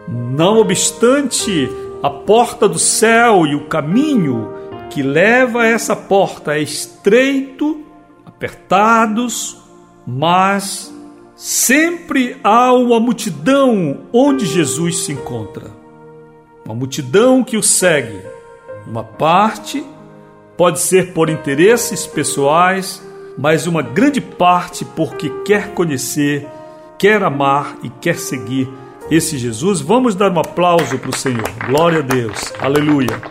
Não 0.09 0.59
obstante, 0.59 1.71
a 2.03 2.11
porta 2.11 2.69
do 2.69 2.79
céu 2.79 3.47
e 3.47 3.55
o 3.55 3.67
caminho 3.67 4.53
que 4.91 5.03
leva 5.03 5.63
a 5.63 5.67
essa 5.67 5.95
porta 5.95 6.57
é 6.57 6.61
estreito, 6.61 7.85
apertados, 8.25 9.59
mas 10.07 10.93
sempre 11.37 12.37
há 12.43 12.73
uma 12.73 12.99
multidão 12.99 13.99
onde 14.13 14.47
Jesus 14.47 15.05
se 15.05 15.13
encontra. 15.13 15.71
Uma 16.65 16.75
multidão 16.75 17.45
que 17.45 17.57
o 17.57 17.63
segue. 17.63 18.21
Uma 18.87 19.05
parte 19.05 19.85
pode 20.57 20.81
ser 20.81 21.13
por 21.13 21.29
interesses 21.29 22.07
pessoais, 22.07 23.03
mas 23.39 23.69
uma 23.69 23.83
grande 23.83 24.21
parte 24.21 24.85
porque 24.85 25.31
quer 25.45 25.69
conhecer, 25.69 26.45
quer 26.99 27.23
amar 27.23 27.79
e 27.85 27.89
quer 27.89 28.19
seguir 28.19 28.69
esse 29.09 29.39
Jesus. 29.39 29.81
Vamos 29.81 30.17
dar 30.17 30.33
um 30.33 30.41
aplauso 30.41 30.99
para 30.99 31.11
o 31.11 31.17
Senhor. 31.17 31.49
Glória 31.69 32.01
a 32.01 32.03
Deus. 32.03 32.53
Aleluia. 32.61 33.23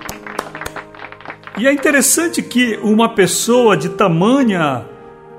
E 1.58 1.68
é 1.68 1.74
interessante 1.74 2.42
que 2.42 2.80
uma 2.82 3.10
pessoa 3.10 3.76
de 3.76 3.90
tamanha 3.90 4.86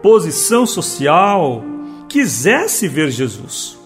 posição 0.02 0.66
social 0.66 1.64
quisesse 2.06 2.86
ver 2.86 3.10
Jesus. 3.10 3.78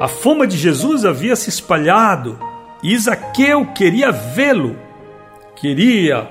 A 0.00 0.08
fama 0.08 0.46
de 0.46 0.56
Jesus 0.56 1.04
havia 1.04 1.36
se 1.36 1.50
espalhado 1.50 2.38
e 2.82 2.94
Isaqueu 2.94 3.66
queria 3.74 4.10
vê-lo, 4.10 4.74
queria 5.54 6.30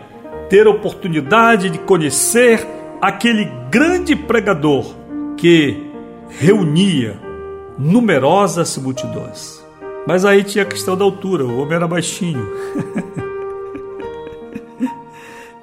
ter 0.49 0.67
oportunidade 0.67 1.69
de 1.69 1.77
conhecer 1.77 2.65
aquele 3.01 3.45
grande 3.69 4.15
pregador 4.15 4.95
que 5.37 5.89
reunia 6.29 7.19
numerosas 7.77 8.77
multidões. 8.77 9.63
Mas 10.05 10.25
aí 10.25 10.43
tinha 10.43 10.63
a 10.63 10.67
questão 10.67 10.97
da 10.97 11.03
altura, 11.03 11.45
o 11.45 11.59
homem 11.59 11.75
era 11.75 11.87
baixinho. 11.87 12.45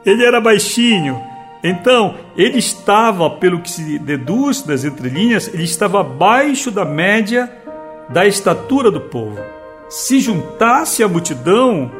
ele 0.04 0.24
era 0.24 0.40
baixinho, 0.40 1.20
então 1.62 2.14
ele 2.36 2.58
estava, 2.58 3.28
pelo 3.28 3.60
que 3.60 3.70
se 3.70 3.98
deduz 3.98 4.62
das 4.62 4.84
entrelinhas, 4.84 5.52
ele 5.52 5.64
estava 5.64 6.00
abaixo 6.00 6.70
da 6.70 6.84
média 6.84 7.50
da 8.08 8.26
estatura 8.26 8.90
do 8.90 9.00
povo. 9.00 9.38
Se 9.88 10.20
juntasse 10.20 11.02
a 11.02 11.08
multidão, 11.08 11.90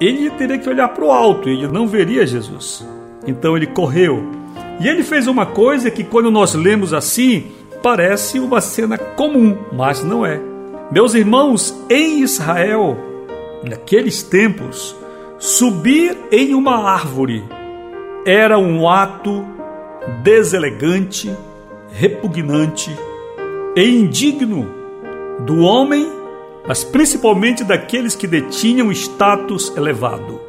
ele 0.00 0.30
teria 0.30 0.58
que 0.58 0.68
olhar 0.68 0.88
para 0.88 1.04
o 1.04 1.10
alto, 1.10 1.48
ele 1.48 1.66
não 1.66 1.86
veria 1.86 2.26
Jesus. 2.26 2.86
Então 3.26 3.56
ele 3.56 3.66
correu 3.66 4.37
e 4.80 4.86
ele 4.86 5.02
fez 5.02 5.26
uma 5.26 5.44
coisa 5.44 5.90
que, 5.90 6.04
quando 6.04 6.30
nós 6.30 6.54
lemos 6.54 6.94
assim, 6.94 7.46
parece 7.82 8.38
uma 8.38 8.60
cena 8.60 8.96
comum, 8.96 9.56
mas 9.72 10.02
não 10.04 10.24
é. 10.24 10.40
Meus 10.90 11.14
irmãos, 11.14 11.74
em 11.90 12.20
Israel, 12.22 12.96
naqueles 13.64 14.22
tempos, 14.22 14.94
subir 15.38 16.16
em 16.30 16.54
uma 16.54 16.90
árvore 16.90 17.44
era 18.24 18.58
um 18.58 18.88
ato 18.88 19.44
deselegante, 20.22 21.30
repugnante 21.90 22.90
e 23.76 24.00
indigno 24.00 24.68
do 25.40 25.58
homem, 25.58 26.10
mas 26.66 26.84
principalmente 26.84 27.64
daqueles 27.64 28.14
que 28.14 28.26
detinham 28.26 28.92
status 28.92 29.72
elevado. 29.76 30.40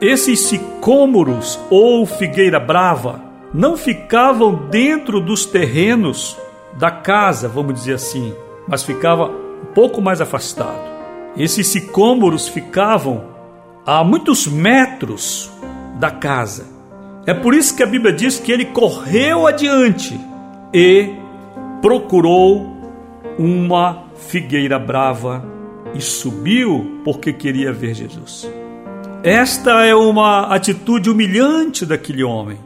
Esses 0.00 0.40
sicômoros 0.40 1.58
ou 1.70 2.04
figueira 2.06 2.60
brava 2.60 3.25
não 3.52 3.76
ficavam 3.76 4.68
dentro 4.70 5.20
dos 5.20 5.46
terrenos 5.46 6.36
da 6.78 6.90
casa, 6.90 7.48
vamos 7.48 7.74
dizer 7.74 7.94
assim, 7.94 8.34
mas 8.68 8.82
ficava 8.82 9.26
um 9.26 9.72
pouco 9.74 10.00
mais 10.00 10.20
afastado. 10.20 10.84
Esses 11.36 11.66
sicômoros 11.68 12.48
ficavam 12.48 13.24
a 13.84 14.02
muitos 14.02 14.46
metros 14.46 15.50
da 15.98 16.10
casa. 16.10 16.66
É 17.26 17.34
por 17.34 17.54
isso 17.54 17.76
que 17.76 17.82
a 17.82 17.86
Bíblia 17.86 18.12
diz 18.12 18.38
que 18.38 18.52
ele 18.52 18.66
correu 18.66 19.46
adiante 19.46 20.18
e 20.72 21.14
procurou 21.80 22.76
uma 23.38 24.04
figueira 24.16 24.78
brava 24.78 25.44
e 25.94 26.00
subiu 26.00 27.00
porque 27.04 27.32
queria 27.32 27.72
ver 27.72 27.94
Jesus. 27.94 28.48
Esta 29.22 29.84
é 29.84 29.94
uma 29.94 30.54
atitude 30.54 31.10
humilhante 31.10 31.84
daquele 31.84 32.22
homem, 32.22 32.58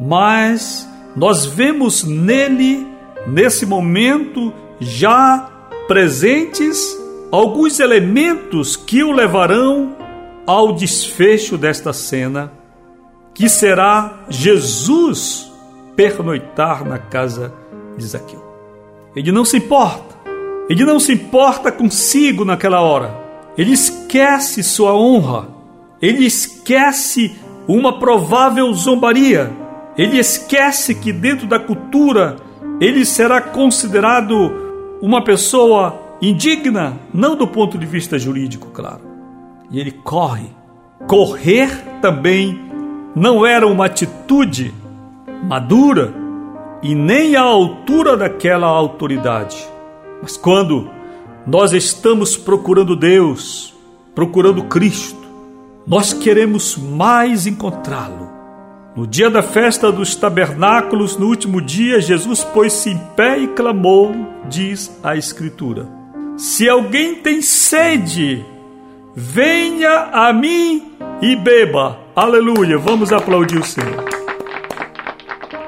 mas 0.00 0.88
nós 1.14 1.44
vemos 1.44 2.04
nele, 2.04 2.86
nesse 3.26 3.66
momento, 3.66 4.52
já 4.80 5.50
presentes 5.86 6.96
alguns 7.30 7.78
elementos 7.78 8.76
que 8.76 9.02
o 9.02 9.12
levarão 9.12 9.94
ao 10.46 10.72
desfecho 10.72 11.58
desta 11.58 11.92
cena, 11.92 12.52
que 13.34 13.48
será 13.48 14.24
Jesus 14.28 15.52
pernoitar 15.94 16.84
na 16.84 16.98
casa 16.98 17.52
de 17.96 18.04
Zaqueu. 18.06 18.42
Ele 19.14 19.30
não 19.30 19.44
se 19.44 19.58
importa, 19.58 20.16
ele 20.68 20.84
não 20.84 20.98
se 20.98 21.12
importa 21.12 21.70
consigo 21.70 22.44
naquela 22.44 22.80
hora, 22.80 23.14
ele 23.56 23.72
esquece 23.72 24.62
sua 24.62 24.94
honra, 24.94 25.48
ele 26.00 26.24
esquece 26.24 27.36
uma 27.68 27.98
provável 27.98 28.72
zombaria, 28.72 29.52
ele 30.00 30.18
esquece 30.18 30.94
que 30.94 31.12
dentro 31.12 31.46
da 31.46 31.58
cultura 31.58 32.36
ele 32.80 33.04
será 33.04 33.38
considerado 33.38 34.98
uma 35.02 35.22
pessoa 35.22 36.16
indigna, 36.22 36.98
não 37.12 37.36
do 37.36 37.46
ponto 37.46 37.76
de 37.76 37.84
vista 37.84 38.18
jurídico, 38.18 38.68
claro. 38.68 39.02
E 39.70 39.78
ele 39.78 39.90
corre. 39.90 40.46
Correr 41.06 41.68
também 42.00 42.58
não 43.14 43.44
era 43.44 43.66
uma 43.66 43.84
atitude 43.84 44.72
madura 45.44 46.14
e 46.82 46.94
nem 46.94 47.36
à 47.36 47.42
altura 47.42 48.16
daquela 48.16 48.68
autoridade. 48.68 49.68
Mas 50.22 50.34
quando 50.34 50.88
nós 51.46 51.74
estamos 51.74 52.38
procurando 52.38 52.96
Deus, 52.96 53.74
procurando 54.14 54.64
Cristo, 54.64 55.20
nós 55.86 56.14
queremos 56.14 56.78
mais 56.78 57.46
encontrá-lo. 57.46 58.29
No 58.94 59.06
dia 59.06 59.30
da 59.30 59.40
festa 59.40 59.92
dos 59.92 60.16
tabernáculos, 60.16 61.16
no 61.16 61.26
último 61.26 61.60
dia, 61.60 62.00
Jesus 62.00 62.42
pôs-se 62.42 62.90
em 62.90 62.98
pé 63.14 63.38
e 63.38 63.46
clamou, 63.46 64.12
diz 64.48 64.90
a 65.00 65.16
Escritura: 65.16 65.86
Se 66.36 66.68
alguém 66.68 67.14
tem 67.14 67.40
sede, 67.40 68.44
venha 69.14 70.10
a 70.12 70.32
mim 70.32 70.92
e 71.22 71.36
beba. 71.36 72.00
Aleluia! 72.16 72.78
Vamos 72.78 73.12
aplaudir 73.12 73.58
o 73.58 73.64
Senhor. 73.64 74.04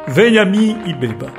Venha 0.08 0.42
a 0.42 0.44
mim 0.44 0.82
e 0.84 0.92
beba. 0.92 1.32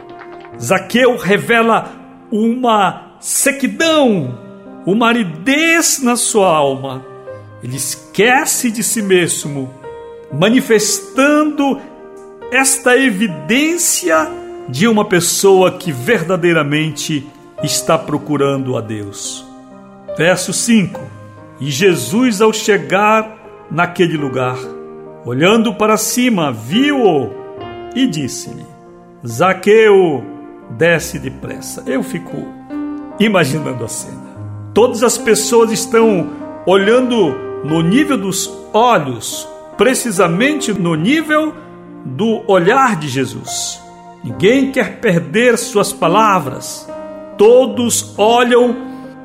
Zaqueu 0.57 1.17
revela 1.17 1.91
uma 2.31 3.17
sequidão, 3.19 4.39
uma 4.85 5.09
aridez 5.09 6.01
na 6.01 6.15
sua 6.15 6.47
alma. 6.47 7.05
Ele 7.61 7.75
esquece 7.75 8.71
de 8.71 8.83
si 8.83 9.01
mesmo, 9.01 9.69
manifestando 10.33 11.79
esta 12.51 12.97
evidência 12.97 14.27
de 14.67 14.87
uma 14.87 15.05
pessoa 15.05 15.71
que 15.71 15.91
verdadeiramente 15.91 17.27
está 17.63 17.97
procurando 17.97 18.75
a 18.77 18.81
Deus. 18.81 19.45
Verso 20.17 20.53
5: 20.53 20.99
E 21.59 21.69
Jesus, 21.69 22.41
ao 22.41 22.51
chegar 22.51 23.37
naquele 23.69 24.17
lugar, 24.17 24.57
olhando 25.25 25.73
para 25.73 25.97
cima, 25.97 26.51
viu-o 26.51 27.29
e 27.95 28.07
disse-lhe: 28.07 28.65
Zaqueu, 29.25 30.23
desce 30.71 31.19
depressa. 31.19 31.83
Eu 31.85 32.03
fico 32.03 32.37
imaginando 33.19 33.83
a 33.83 33.87
cena. 33.87 34.33
Todas 34.73 35.03
as 35.03 35.17
pessoas 35.17 35.71
estão 35.71 36.29
olhando 36.65 37.35
no 37.63 37.81
nível 37.81 38.17
dos 38.17 38.51
olhos, 38.73 39.47
precisamente 39.77 40.73
no 40.73 40.95
nível 40.95 41.53
do 42.05 42.43
olhar 42.47 42.95
de 42.95 43.07
Jesus. 43.07 43.81
Ninguém 44.23 44.71
quer 44.71 44.99
perder 44.99 45.57
suas 45.57 45.91
palavras. 45.91 46.89
Todos 47.37 48.13
olham 48.17 48.75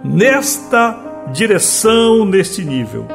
nesta 0.05 0.99
direção, 1.33 2.25
neste 2.25 2.65
nível. 2.65 3.07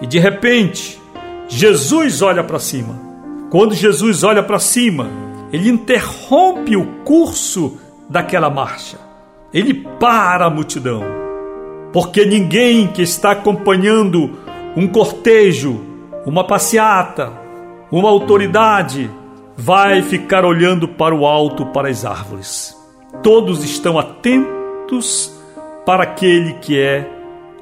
E 0.00 0.06
de 0.06 0.18
repente, 0.18 1.00
Jesus 1.48 2.22
olha 2.22 2.42
para 2.44 2.58
cima 2.58 3.10
quando 3.50 3.74
Jesus 3.74 4.22
olha 4.22 4.44
para 4.44 4.60
cima, 4.60 5.10
ele 5.52 5.68
interrompe 5.68 6.76
o 6.76 6.86
curso 7.04 7.78
daquela 8.08 8.48
marcha. 8.48 8.96
Ele 9.52 9.74
para 9.98 10.46
a 10.46 10.50
multidão. 10.50 11.02
Porque 11.92 12.24
ninguém 12.24 12.86
que 12.86 13.02
está 13.02 13.32
acompanhando 13.32 14.38
um 14.76 14.86
cortejo, 14.86 15.80
uma 16.26 16.44
passeata, 16.44 17.32
uma 17.90 18.08
autoridade, 18.08 19.10
vai 19.56 20.02
ficar 20.02 20.44
olhando 20.44 20.88
para 20.88 21.14
o 21.14 21.26
alto, 21.26 21.66
para 21.66 21.88
as 21.88 22.04
árvores. 22.04 22.76
Todos 23.22 23.64
estão 23.64 23.98
atentos 23.98 25.32
para 25.84 26.04
aquele 26.04 26.54
que 26.54 26.78
é 26.78 27.08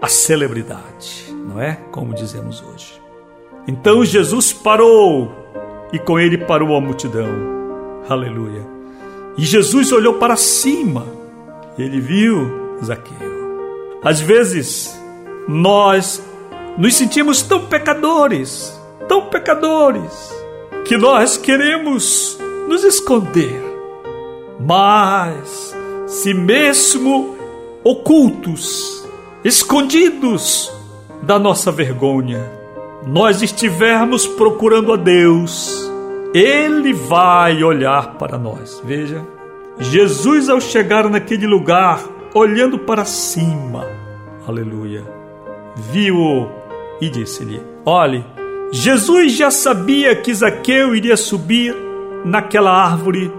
a 0.00 0.08
celebridade, 0.08 1.34
não 1.46 1.60
é? 1.60 1.78
Como 1.90 2.14
dizemos 2.14 2.62
hoje. 2.62 3.00
Então 3.66 4.04
Jesus 4.04 4.52
parou 4.52 5.30
e 5.92 5.98
com 5.98 6.18
ele 6.18 6.38
parou 6.38 6.76
a 6.76 6.80
multidão. 6.80 7.28
Aleluia. 8.08 8.66
E 9.36 9.44
Jesus 9.44 9.92
olhou 9.92 10.14
para 10.14 10.36
cima, 10.36 11.06
ele 11.78 12.00
viu 12.00 12.76
Zaqueu. 12.84 13.38
Às 14.02 14.20
vezes, 14.20 14.98
nós 15.46 16.22
nos 16.78 16.94
sentimos 16.94 17.42
tão 17.42 17.66
pecadores, 17.66 18.80
tão 19.08 19.26
pecadores, 19.26 20.32
que 20.84 20.96
nós 20.96 21.36
queremos 21.36 22.38
nos 22.68 22.84
esconder. 22.84 23.60
Mas, 24.60 25.76
se 26.06 26.32
mesmo 26.32 27.36
ocultos, 27.82 29.04
escondidos 29.44 30.72
da 31.20 31.36
nossa 31.36 31.72
vergonha, 31.72 32.48
nós 33.04 33.42
estivermos 33.42 34.26
procurando 34.26 34.92
a 34.92 34.96
Deus, 34.96 35.90
Ele 36.32 36.92
vai 36.92 37.62
olhar 37.64 38.14
para 38.14 38.38
nós. 38.38 38.80
Veja, 38.84 39.26
Jesus, 39.80 40.48
ao 40.48 40.60
chegar 40.60 41.10
naquele 41.10 41.46
lugar, 41.46 42.04
olhando 42.32 42.78
para 42.78 43.04
cima, 43.04 43.84
aleluia, 44.46 45.02
viu-o 45.76 46.57
e 47.00 47.08
disse-lhe: 47.08 47.60
Olhe, 47.84 48.24
Jesus 48.70 49.32
já 49.32 49.50
sabia 49.50 50.14
que 50.16 50.34
Zaqueu 50.34 50.94
iria 50.94 51.16
subir 51.16 51.74
naquela 52.24 52.70
árvore 52.70 53.32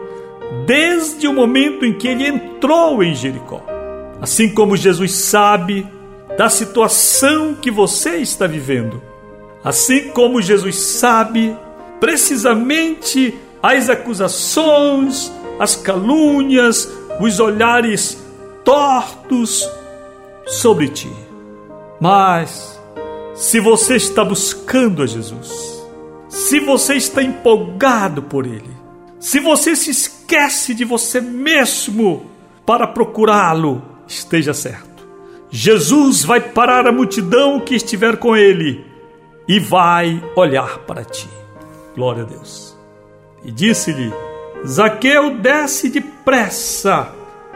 desde 0.66 1.28
o 1.28 1.34
momento 1.34 1.86
em 1.86 1.94
que 1.94 2.08
ele 2.08 2.28
entrou 2.28 3.04
em 3.04 3.14
Jericó. 3.14 3.62
Assim 4.22 4.54
como 4.54 4.76
Jesus 4.76 5.14
sabe 5.14 5.88
da 6.38 6.50
situação 6.50 7.54
que 7.54 7.70
você 7.70 8.18
está 8.18 8.48
vivendo, 8.48 9.02
Assim 9.64 10.10
como 10.10 10.42
Jesus 10.42 10.78
sabe 10.78 11.56
precisamente 12.00 13.38
as 13.62 13.90
acusações, 13.90 15.32
as 15.60 15.76
calúnias, 15.76 16.90
os 17.20 17.40
olhares 17.42 18.24
tortos 18.64 19.70
sobre 20.46 20.88
ti. 20.88 21.12
Mas, 22.00 22.79
se 23.40 23.58
você 23.58 23.96
está 23.96 24.22
buscando 24.26 25.02
a 25.02 25.06
Jesus, 25.08 25.82
se 26.28 26.60
você 26.60 26.96
está 26.96 27.24
empolgado 27.24 28.22
por 28.22 28.46
Ele, 28.46 28.70
se 29.18 29.40
você 29.40 29.78
se 29.78 29.92
esquece 29.92 30.74
de 30.74 30.84
você 30.84 31.22
mesmo 31.22 32.30
para 32.66 32.86
procurá-lo, 32.86 33.82
esteja 34.06 34.54
certo. 34.54 35.08
Jesus 35.50 36.26
vai 36.26 36.42
parar 36.42 36.86
a 36.86 36.92
multidão 36.92 37.62
que 37.62 37.76
estiver 37.76 38.18
com 38.18 38.36
Ele 38.36 38.86
e 39.48 39.58
vai 39.58 40.22
olhar 40.36 40.80
para 40.80 41.06
ti. 41.06 41.30
Glória 41.96 42.24
a 42.24 42.26
Deus. 42.26 42.78
E 43.46 43.52
disse-lhe: 43.54 44.12
Zaqueu, 44.68 45.38
desce 45.38 45.88
depressa, 45.88 47.10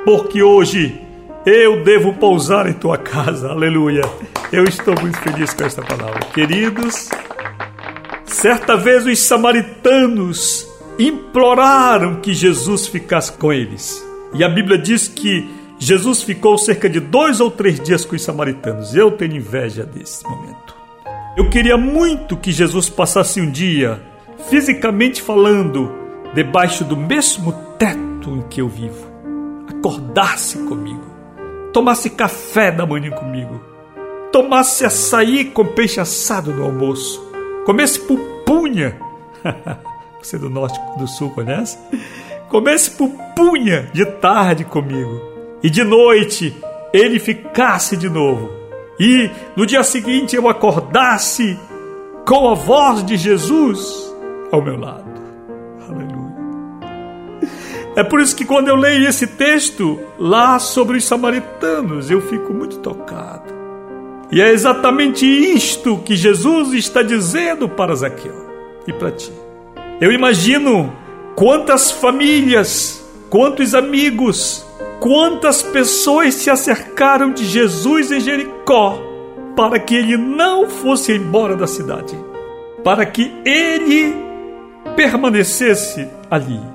porque 0.05 0.41
hoje 0.41 1.02
eu 1.45 1.83
devo 1.83 2.13
pousar 2.13 2.67
em 2.67 2.73
tua 2.73 2.97
casa. 2.97 3.49
Aleluia. 3.49 4.03
Eu 4.51 4.63
estou 4.63 4.95
muito 5.01 5.17
feliz 5.19 5.53
com 5.53 5.63
esta 5.63 5.81
palavra. 5.81 6.19
Queridos, 6.33 7.09
certa 8.25 8.77
vez 8.77 9.05
os 9.05 9.19
samaritanos 9.19 10.67
imploraram 10.97 12.15
que 12.15 12.33
Jesus 12.33 12.87
ficasse 12.87 13.31
com 13.33 13.51
eles. 13.51 14.03
E 14.33 14.43
a 14.43 14.49
Bíblia 14.49 14.77
diz 14.77 15.07
que 15.07 15.49
Jesus 15.77 16.23
ficou 16.23 16.57
cerca 16.57 16.89
de 16.89 16.99
dois 16.99 17.39
ou 17.39 17.51
três 17.51 17.79
dias 17.79 18.05
com 18.05 18.15
os 18.15 18.21
samaritanos. 18.21 18.95
Eu 18.95 19.11
tenho 19.11 19.35
inveja 19.35 19.83
desse 19.83 20.23
momento. 20.23 20.75
Eu 21.35 21.49
queria 21.49 21.77
muito 21.77 22.37
que 22.37 22.51
Jesus 22.51 22.89
passasse 22.89 23.41
um 23.41 23.49
dia, 23.49 24.01
fisicamente 24.49 25.21
falando, 25.21 25.91
debaixo 26.33 26.83
do 26.83 26.95
mesmo 26.95 27.51
teto 27.77 28.29
em 28.29 28.41
que 28.43 28.61
eu 28.61 28.69
vivo. 28.69 29.11
Acordasse 29.67 30.57
comigo, 30.59 31.12
tomasse 31.73 32.11
café 32.11 32.71
da 32.71 32.85
manhã 32.85 33.09
comigo, 33.11 33.59
tomasse 34.31 34.85
açaí 34.85 35.45
com 35.45 35.65
peixe 35.65 35.99
assado 35.99 36.53
no 36.53 36.63
almoço, 36.63 37.19
comesse 37.65 37.99
pupunha. 37.99 38.95
Você 40.21 40.37
do 40.37 40.49
norte 40.49 40.79
do 40.97 41.05
sul 41.05 41.31
conhece? 41.31 41.77
Comesse 42.47 42.91
pupunha 42.91 43.89
de 43.91 44.05
tarde 44.05 44.63
comigo. 44.63 45.19
E 45.61 45.69
de 45.69 45.83
noite 45.83 46.55
ele 46.93 47.19
ficasse 47.19 47.97
de 47.97 48.07
novo. 48.07 48.49
E 48.99 49.29
no 49.55 49.65
dia 49.65 49.83
seguinte 49.83 50.35
eu 50.35 50.47
acordasse 50.47 51.59
com 52.25 52.47
a 52.47 52.53
voz 52.53 53.03
de 53.03 53.17
Jesus 53.17 54.13
ao 54.51 54.61
meu 54.61 54.79
lado. 54.79 55.22
É 57.95 58.03
por 58.03 58.19
isso 58.19 58.35
que 58.35 58.45
quando 58.45 58.69
eu 58.69 58.75
leio 58.75 59.07
esse 59.07 59.27
texto 59.27 59.99
lá 60.17 60.57
sobre 60.57 60.97
os 60.97 61.03
samaritanos, 61.03 62.09
eu 62.09 62.21
fico 62.21 62.51
muito 62.51 62.79
tocado. 62.79 63.53
E 64.31 64.41
é 64.41 64.49
exatamente 64.49 65.25
isto 65.25 65.99
que 65.99 66.15
Jesus 66.15 66.73
está 66.73 67.03
dizendo 67.03 67.69
para 67.69 67.93
Zaqueu 67.93 68.33
e 68.87 68.93
para 68.93 69.11
ti. 69.11 69.31
Eu 70.01 70.11
imagino 70.11 70.91
quantas 71.35 71.91
famílias, 71.91 73.07
quantos 73.29 73.75
amigos, 73.75 74.65
quantas 74.99 75.61
pessoas 75.61 76.33
se 76.33 76.49
acercaram 76.49 77.31
de 77.31 77.45
Jesus 77.45 78.11
em 78.11 78.19
Jericó 78.19 78.99
para 79.55 79.77
que 79.77 79.93
ele 79.93 80.17
não 80.17 80.67
fosse 80.67 81.13
embora 81.13 81.55
da 81.55 81.67
cidade, 81.67 82.17
para 82.83 83.05
que 83.05 83.31
ele 83.45 84.15
permanecesse 84.95 86.07
ali. 86.31 86.72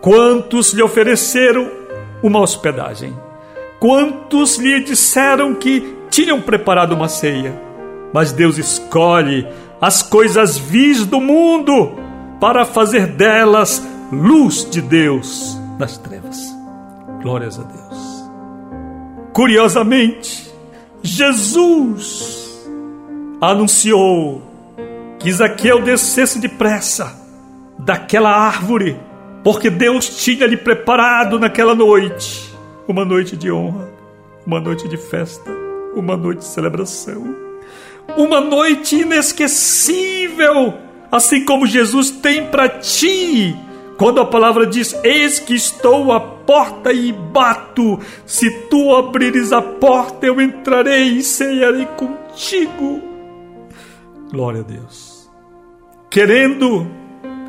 Quantos 0.00 0.72
lhe 0.72 0.82
ofereceram 0.82 1.70
uma 2.22 2.40
hospedagem? 2.40 3.16
Quantos 3.78 4.56
lhe 4.56 4.80
disseram 4.80 5.54
que 5.54 5.96
tinham 6.10 6.40
preparado 6.40 6.92
uma 6.92 7.08
ceia? 7.08 7.54
Mas 8.12 8.32
Deus 8.32 8.58
escolhe 8.58 9.46
as 9.80 10.02
coisas 10.02 10.58
vis 10.58 11.06
do 11.06 11.20
mundo 11.20 11.92
para 12.40 12.64
fazer 12.64 13.06
delas 13.06 13.86
luz 14.10 14.68
de 14.68 14.80
Deus 14.80 15.58
nas 15.78 15.96
trevas. 15.98 16.38
Glórias 17.22 17.58
a 17.58 17.62
Deus. 17.62 18.30
Curiosamente, 19.32 20.50
Jesus 21.02 22.68
anunciou 23.40 24.42
que 25.18 25.32
Zaqueu 25.32 25.82
descesse 25.82 26.38
depressa 26.38 27.18
daquela 27.78 28.30
árvore, 28.30 28.98
porque 29.42 29.70
Deus 29.70 30.22
tinha 30.22 30.46
lhe 30.46 30.56
preparado 30.56 31.38
naquela 31.38 31.74
noite 31.74 32.50
uma 32.86 33.04
noite 33.04 33.36
de 33.36 33.50
honra, 33.52 33.88
uma 34.44 34.60
noite 34.60 34.88
de 34.88 34.96
festa, 34.96 35.50
uma 35.94 36.16
noite 36.16 36.38
de 36.38 36.46
celebração, 36.46 37.36
uma 38.16 38.40
noite 38.40 38.96
inesquecível, 38.96 40.74
assim 41.10 41.44
como 41.44 41.66
Jesus 41.66 42.10
tem 42.10 42.46
para 42.46 42.68
ti 42.68 43.56
quando 44.00 44.18
a 44.18 44.24
palavra 44.24 44.66
diz: 44.66 44.98
Eis 45.04 45.38
que 45.38 45.54
estou 45.54 46.10
à 46.10 46.18
porta 46.18 46.90
e 46.90 47.12
bato, 47.12 48.00
se 48.24 48.50
tu 48.68 48.96
abrires 48.96 49.52
a 49.52 49.60
porta, 49.60 50.26
eu 50.26 50.40
entrarei 50.40 51.18
e 51.18 51.22
cearei 51.22 51.84
contigo. 51.84 53.02
Glória 54.32 54.60
a 54.60 54.64
Deus. 54.64 55.30
Querendo 56.08 56.86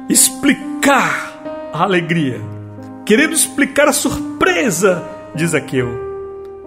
explicar 0.10 1.31
a 1.74 1.84
alegria, 1.84 2.42
querendo 3.06 3.34
explicar 3.34 3.88
a 3.88 3.94
surpresa 3.94 5.04
de 5.34 5.48
Zaqueu, 5.48 5.88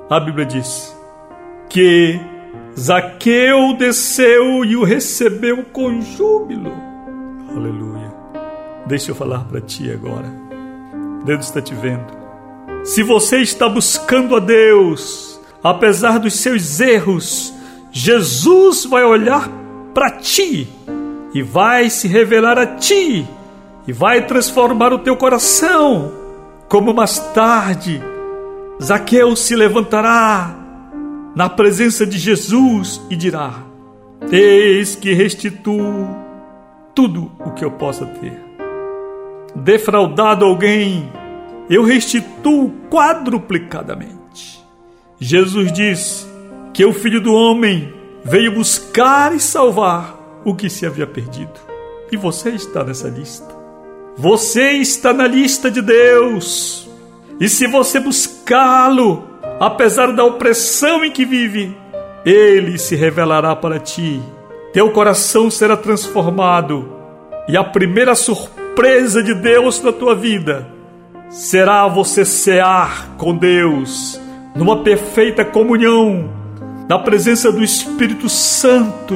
a 0.09 0.19
Bíblia 0.19 0.47
diz 0.47 0.97
que 1.69 2.19
Zaqueu 2.79 3.75
desceu 3.77 4.65
e 4.65 4.77
o 4.77 4.85
recebeu 4.85 5.65
com 5.73 6.01
júbilo. 6.01 6.73
Aleluia. 7.55 8.13
Deixa 8.87 9.11
eu 9.11 9.15
falar 9.15 9.45
para 9.45 9.61
ti 9.61 9.91
agora. 9.91 10.27
Deus 11.25 11.47
está 11.47 11.61
te 11.61 11.75
vendo. 11.75 12.25
Se 12.85 13.03
você 13.03 13.39
está 13.39 13.69
buscando 13.69 14.37
a 14.37 14.41
Deus, 14.41 15.41
apesar 15.63 16.19
dos 16.19 16.35
seus 16.35 16.81
erros, 16.81 17.55
Jesus 17.91 18.85
vai 18.85 19.05
olhar 19.05 19.49
para 19.95 20.11
ti 20.11 20.69
e 21.33 21.43
vai 21.43 21.89
se 21.89 22.09
revelar 22.09 22.59
a 22.59 22.67
ti 22.67 23.27
e 23.87 23.93
vai 23.93 24.27
transformar 24.27 24.93
o 24.93 24.99
teu 24.99 25.17
coração. 25.17 26.13
Como 26.69 26.95
mais 26.95 27.19
tarde, 27.33 28.03
Zaqueu 28.83 29.37
se 29.37 29.55
levantará 29.55 30.55
na 31.35 31.49
presença 31.49 32.07
de 32.07 32.19
Jesus 32.19 33.01
e 33.11 33.17
dirá: 33.17 33.55
Eis 34.31 34.95
que 34.95 35.13
restituo 35.13 36.09
tudo 36.95 37.31
o 37.45 37.51
que 37.51 37.65
eu 37.65 37.71
possa 37.71 38.07
ter 38.07 38.45
defraudado 39.55 40.45
alguém, 40.45 41.11
eu 41.71 41.85
restituo 41.85 42.73
quadruplicadamente. 42.91 44.65
Jesus 45.19 45.73
diz 45.73 46.29
que 46.73 46.85
o 46.85 46.93
Filho 46.93 47.21
do 47.21 47.33
Homem 47.33 47.95
veio 48.25 48.55
buscar 48.55 49.35
e 49.35 49.41
salvar 49.41 50.19
o 50.45 50.55
que 50.55 50.69
se 50.69 50.85
havia 50.85 51.07
perdido. 51.07 51.61
E 52.11 52.17
você 52.17 52.51
está 52.51 52.83
nessa 52.83 53.09
lista. 53.09 53.54
Você 54.17 54.73
está 54.73 55.13
na 55.13 55.27
lista 55.27 55.71
de 55.71 55.83
Deus. 55.83 56.89
E 57.41 57.49
se 57.49 57.67
você 57.67 57.99
buscá-lo, 57.99 59.25
apesar 59.59 60.13
da 60.13 60.25
opressão 60.25 61.05
em 61.05 61.11
que 61.11 61.25
vive, 61.25 61.77
ele 62.25 62.79
se 62.79 62.95
revelará 62.95 63.57
para 63.57 63.79
ti. 63.79 64.23
Teu 64.73 64.91
coração 64.91 65.51
será 65.51 65.77
transformado. 65.77 66.89
E 67.49 67.57
a 67.57 67.65
primeira 67.65 68.15
surpresa 68.15 69.23
de 69.23 69.35
Deus 69.35 69.83
na 69.83 69.93
tua 69.93 70.15
vida 70.15 70.67
será 71.29 71.89
você 71.89 72.25
cear 72.25 73.17
com 73.17 73.37
Deus 73.37 74.21
numa 74.55 74.85
perfeita 74.85 75.45
comunhão 75.45 76.31
na 76.89 76.99
presença 76.99 77.51
do 77.51 77.65
Espírito 77.65 78.29
Santo 78.29 79.15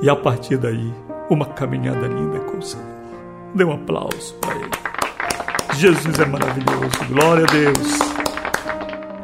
e 0.00 0.08
a 0.08 0.14
partir 0.14 0.56
daí 0.56 0.92
uma 1.28 1.46
caminhada 1.46 2.06
linda 2.06 2.38
com 2.40 2.58
o 2.58 2.62
Senhor. 2.62 2.95
Dê 3.56 3.64
um 3.64 3.72
aplauso 3.72 4.34
para 4.34 4.54
Ele. 4.54 4.70
Jesus 5.78 6.18
é 6.18 6.26
maravilhoso. 6.26 6.90
Glória 7.08 7.44
a 7.44 7.50
Deus. 7.50 7.98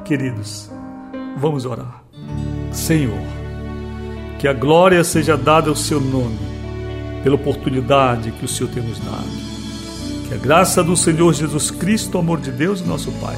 Queridos, 0.07 0.71
vamos 1.37 1.67
orar. 1.67 2.03
Senhor, 2.73 3.21
que 4.39 4.49
a 4.49 4.55
glória 4.55 5.05
seja 5.05 5.37
dada 5.37 5.69
ao 5.69 5.77
seu 5.77 6.01
nome 6.01 6.39
pela 7.23 7.35
oportunidade 7.35 8.33
que 8.33 8.47
o 8.47 8.49
Senhor 8.49 8.71
tem 8.73 8.83
nos 8.83 8.99
dado. 9.01 9.29
Que 10.27 10.35
a 10.35 10.39
graça 10.39 10.83
do 10.83 10.97
Senhor 10.97 11.35
Jesus 11.35 11.71
Cristo, 11.71 12.17
o 12.17 12.21
amor 12.21 12.41
de 12.41 12.51
Deus 12.51 12.81
e 12.81 12.85
nosso 12.85 13.13
Pai, 13.21 13.37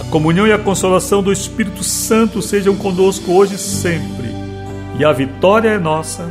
a 0.00 0.10
comunhão 0.10 0.48
e 0.48 0.52
a 0.52 0.58
consolação 0.58 1.22
do 1.22 1.30
Espírito 1.30 1.84
Santo 1.84 2.42
sejam 2.42 2.74
conosco 2.74 3.30
hoje 3.30 3.54
e 3.54 3.58
sempre. 3.58 4.34
E 4.98 5.04
a 5.04 5.12
vitória 5.12 5.68
é 5.68 5.78
nossa. 5.78 6.28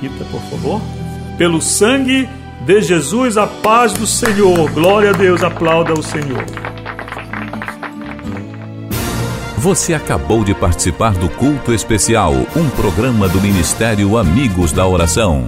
Repita, 0.00 0.24
por 0.30 0.40
favor. 0.42 0.80
Pelo 1.36 1.60
sangue 1.60 2.28
de 2.64 2.80
Jesus, 2.80 3.36
a 3.36 3.46
paz 3.46 3.92
do 3.92 4.06
Senhor. 4.06 4.70
Glória 4.70 5.10
a 5.10 5.12
Deus, 5.12 5.44
aplauda 5.44 5.92
o 5.92 6.02
Senhor. 6.02 6.44
Você 9.58 9.94
acabou 9.94 10.44
de 10.44 10.54
participar 10.54 11.12
do 11.12 11.28
Culto 11.28 11.72
Especial, 11.72 12.32
um 12.56 12.68
programa 12.70 13.28
do 13.28 13.40
Ministério 13.40 14.16
Amigos 14.16 14.72
da 14.72 14.86
Oração. 14.86 15.46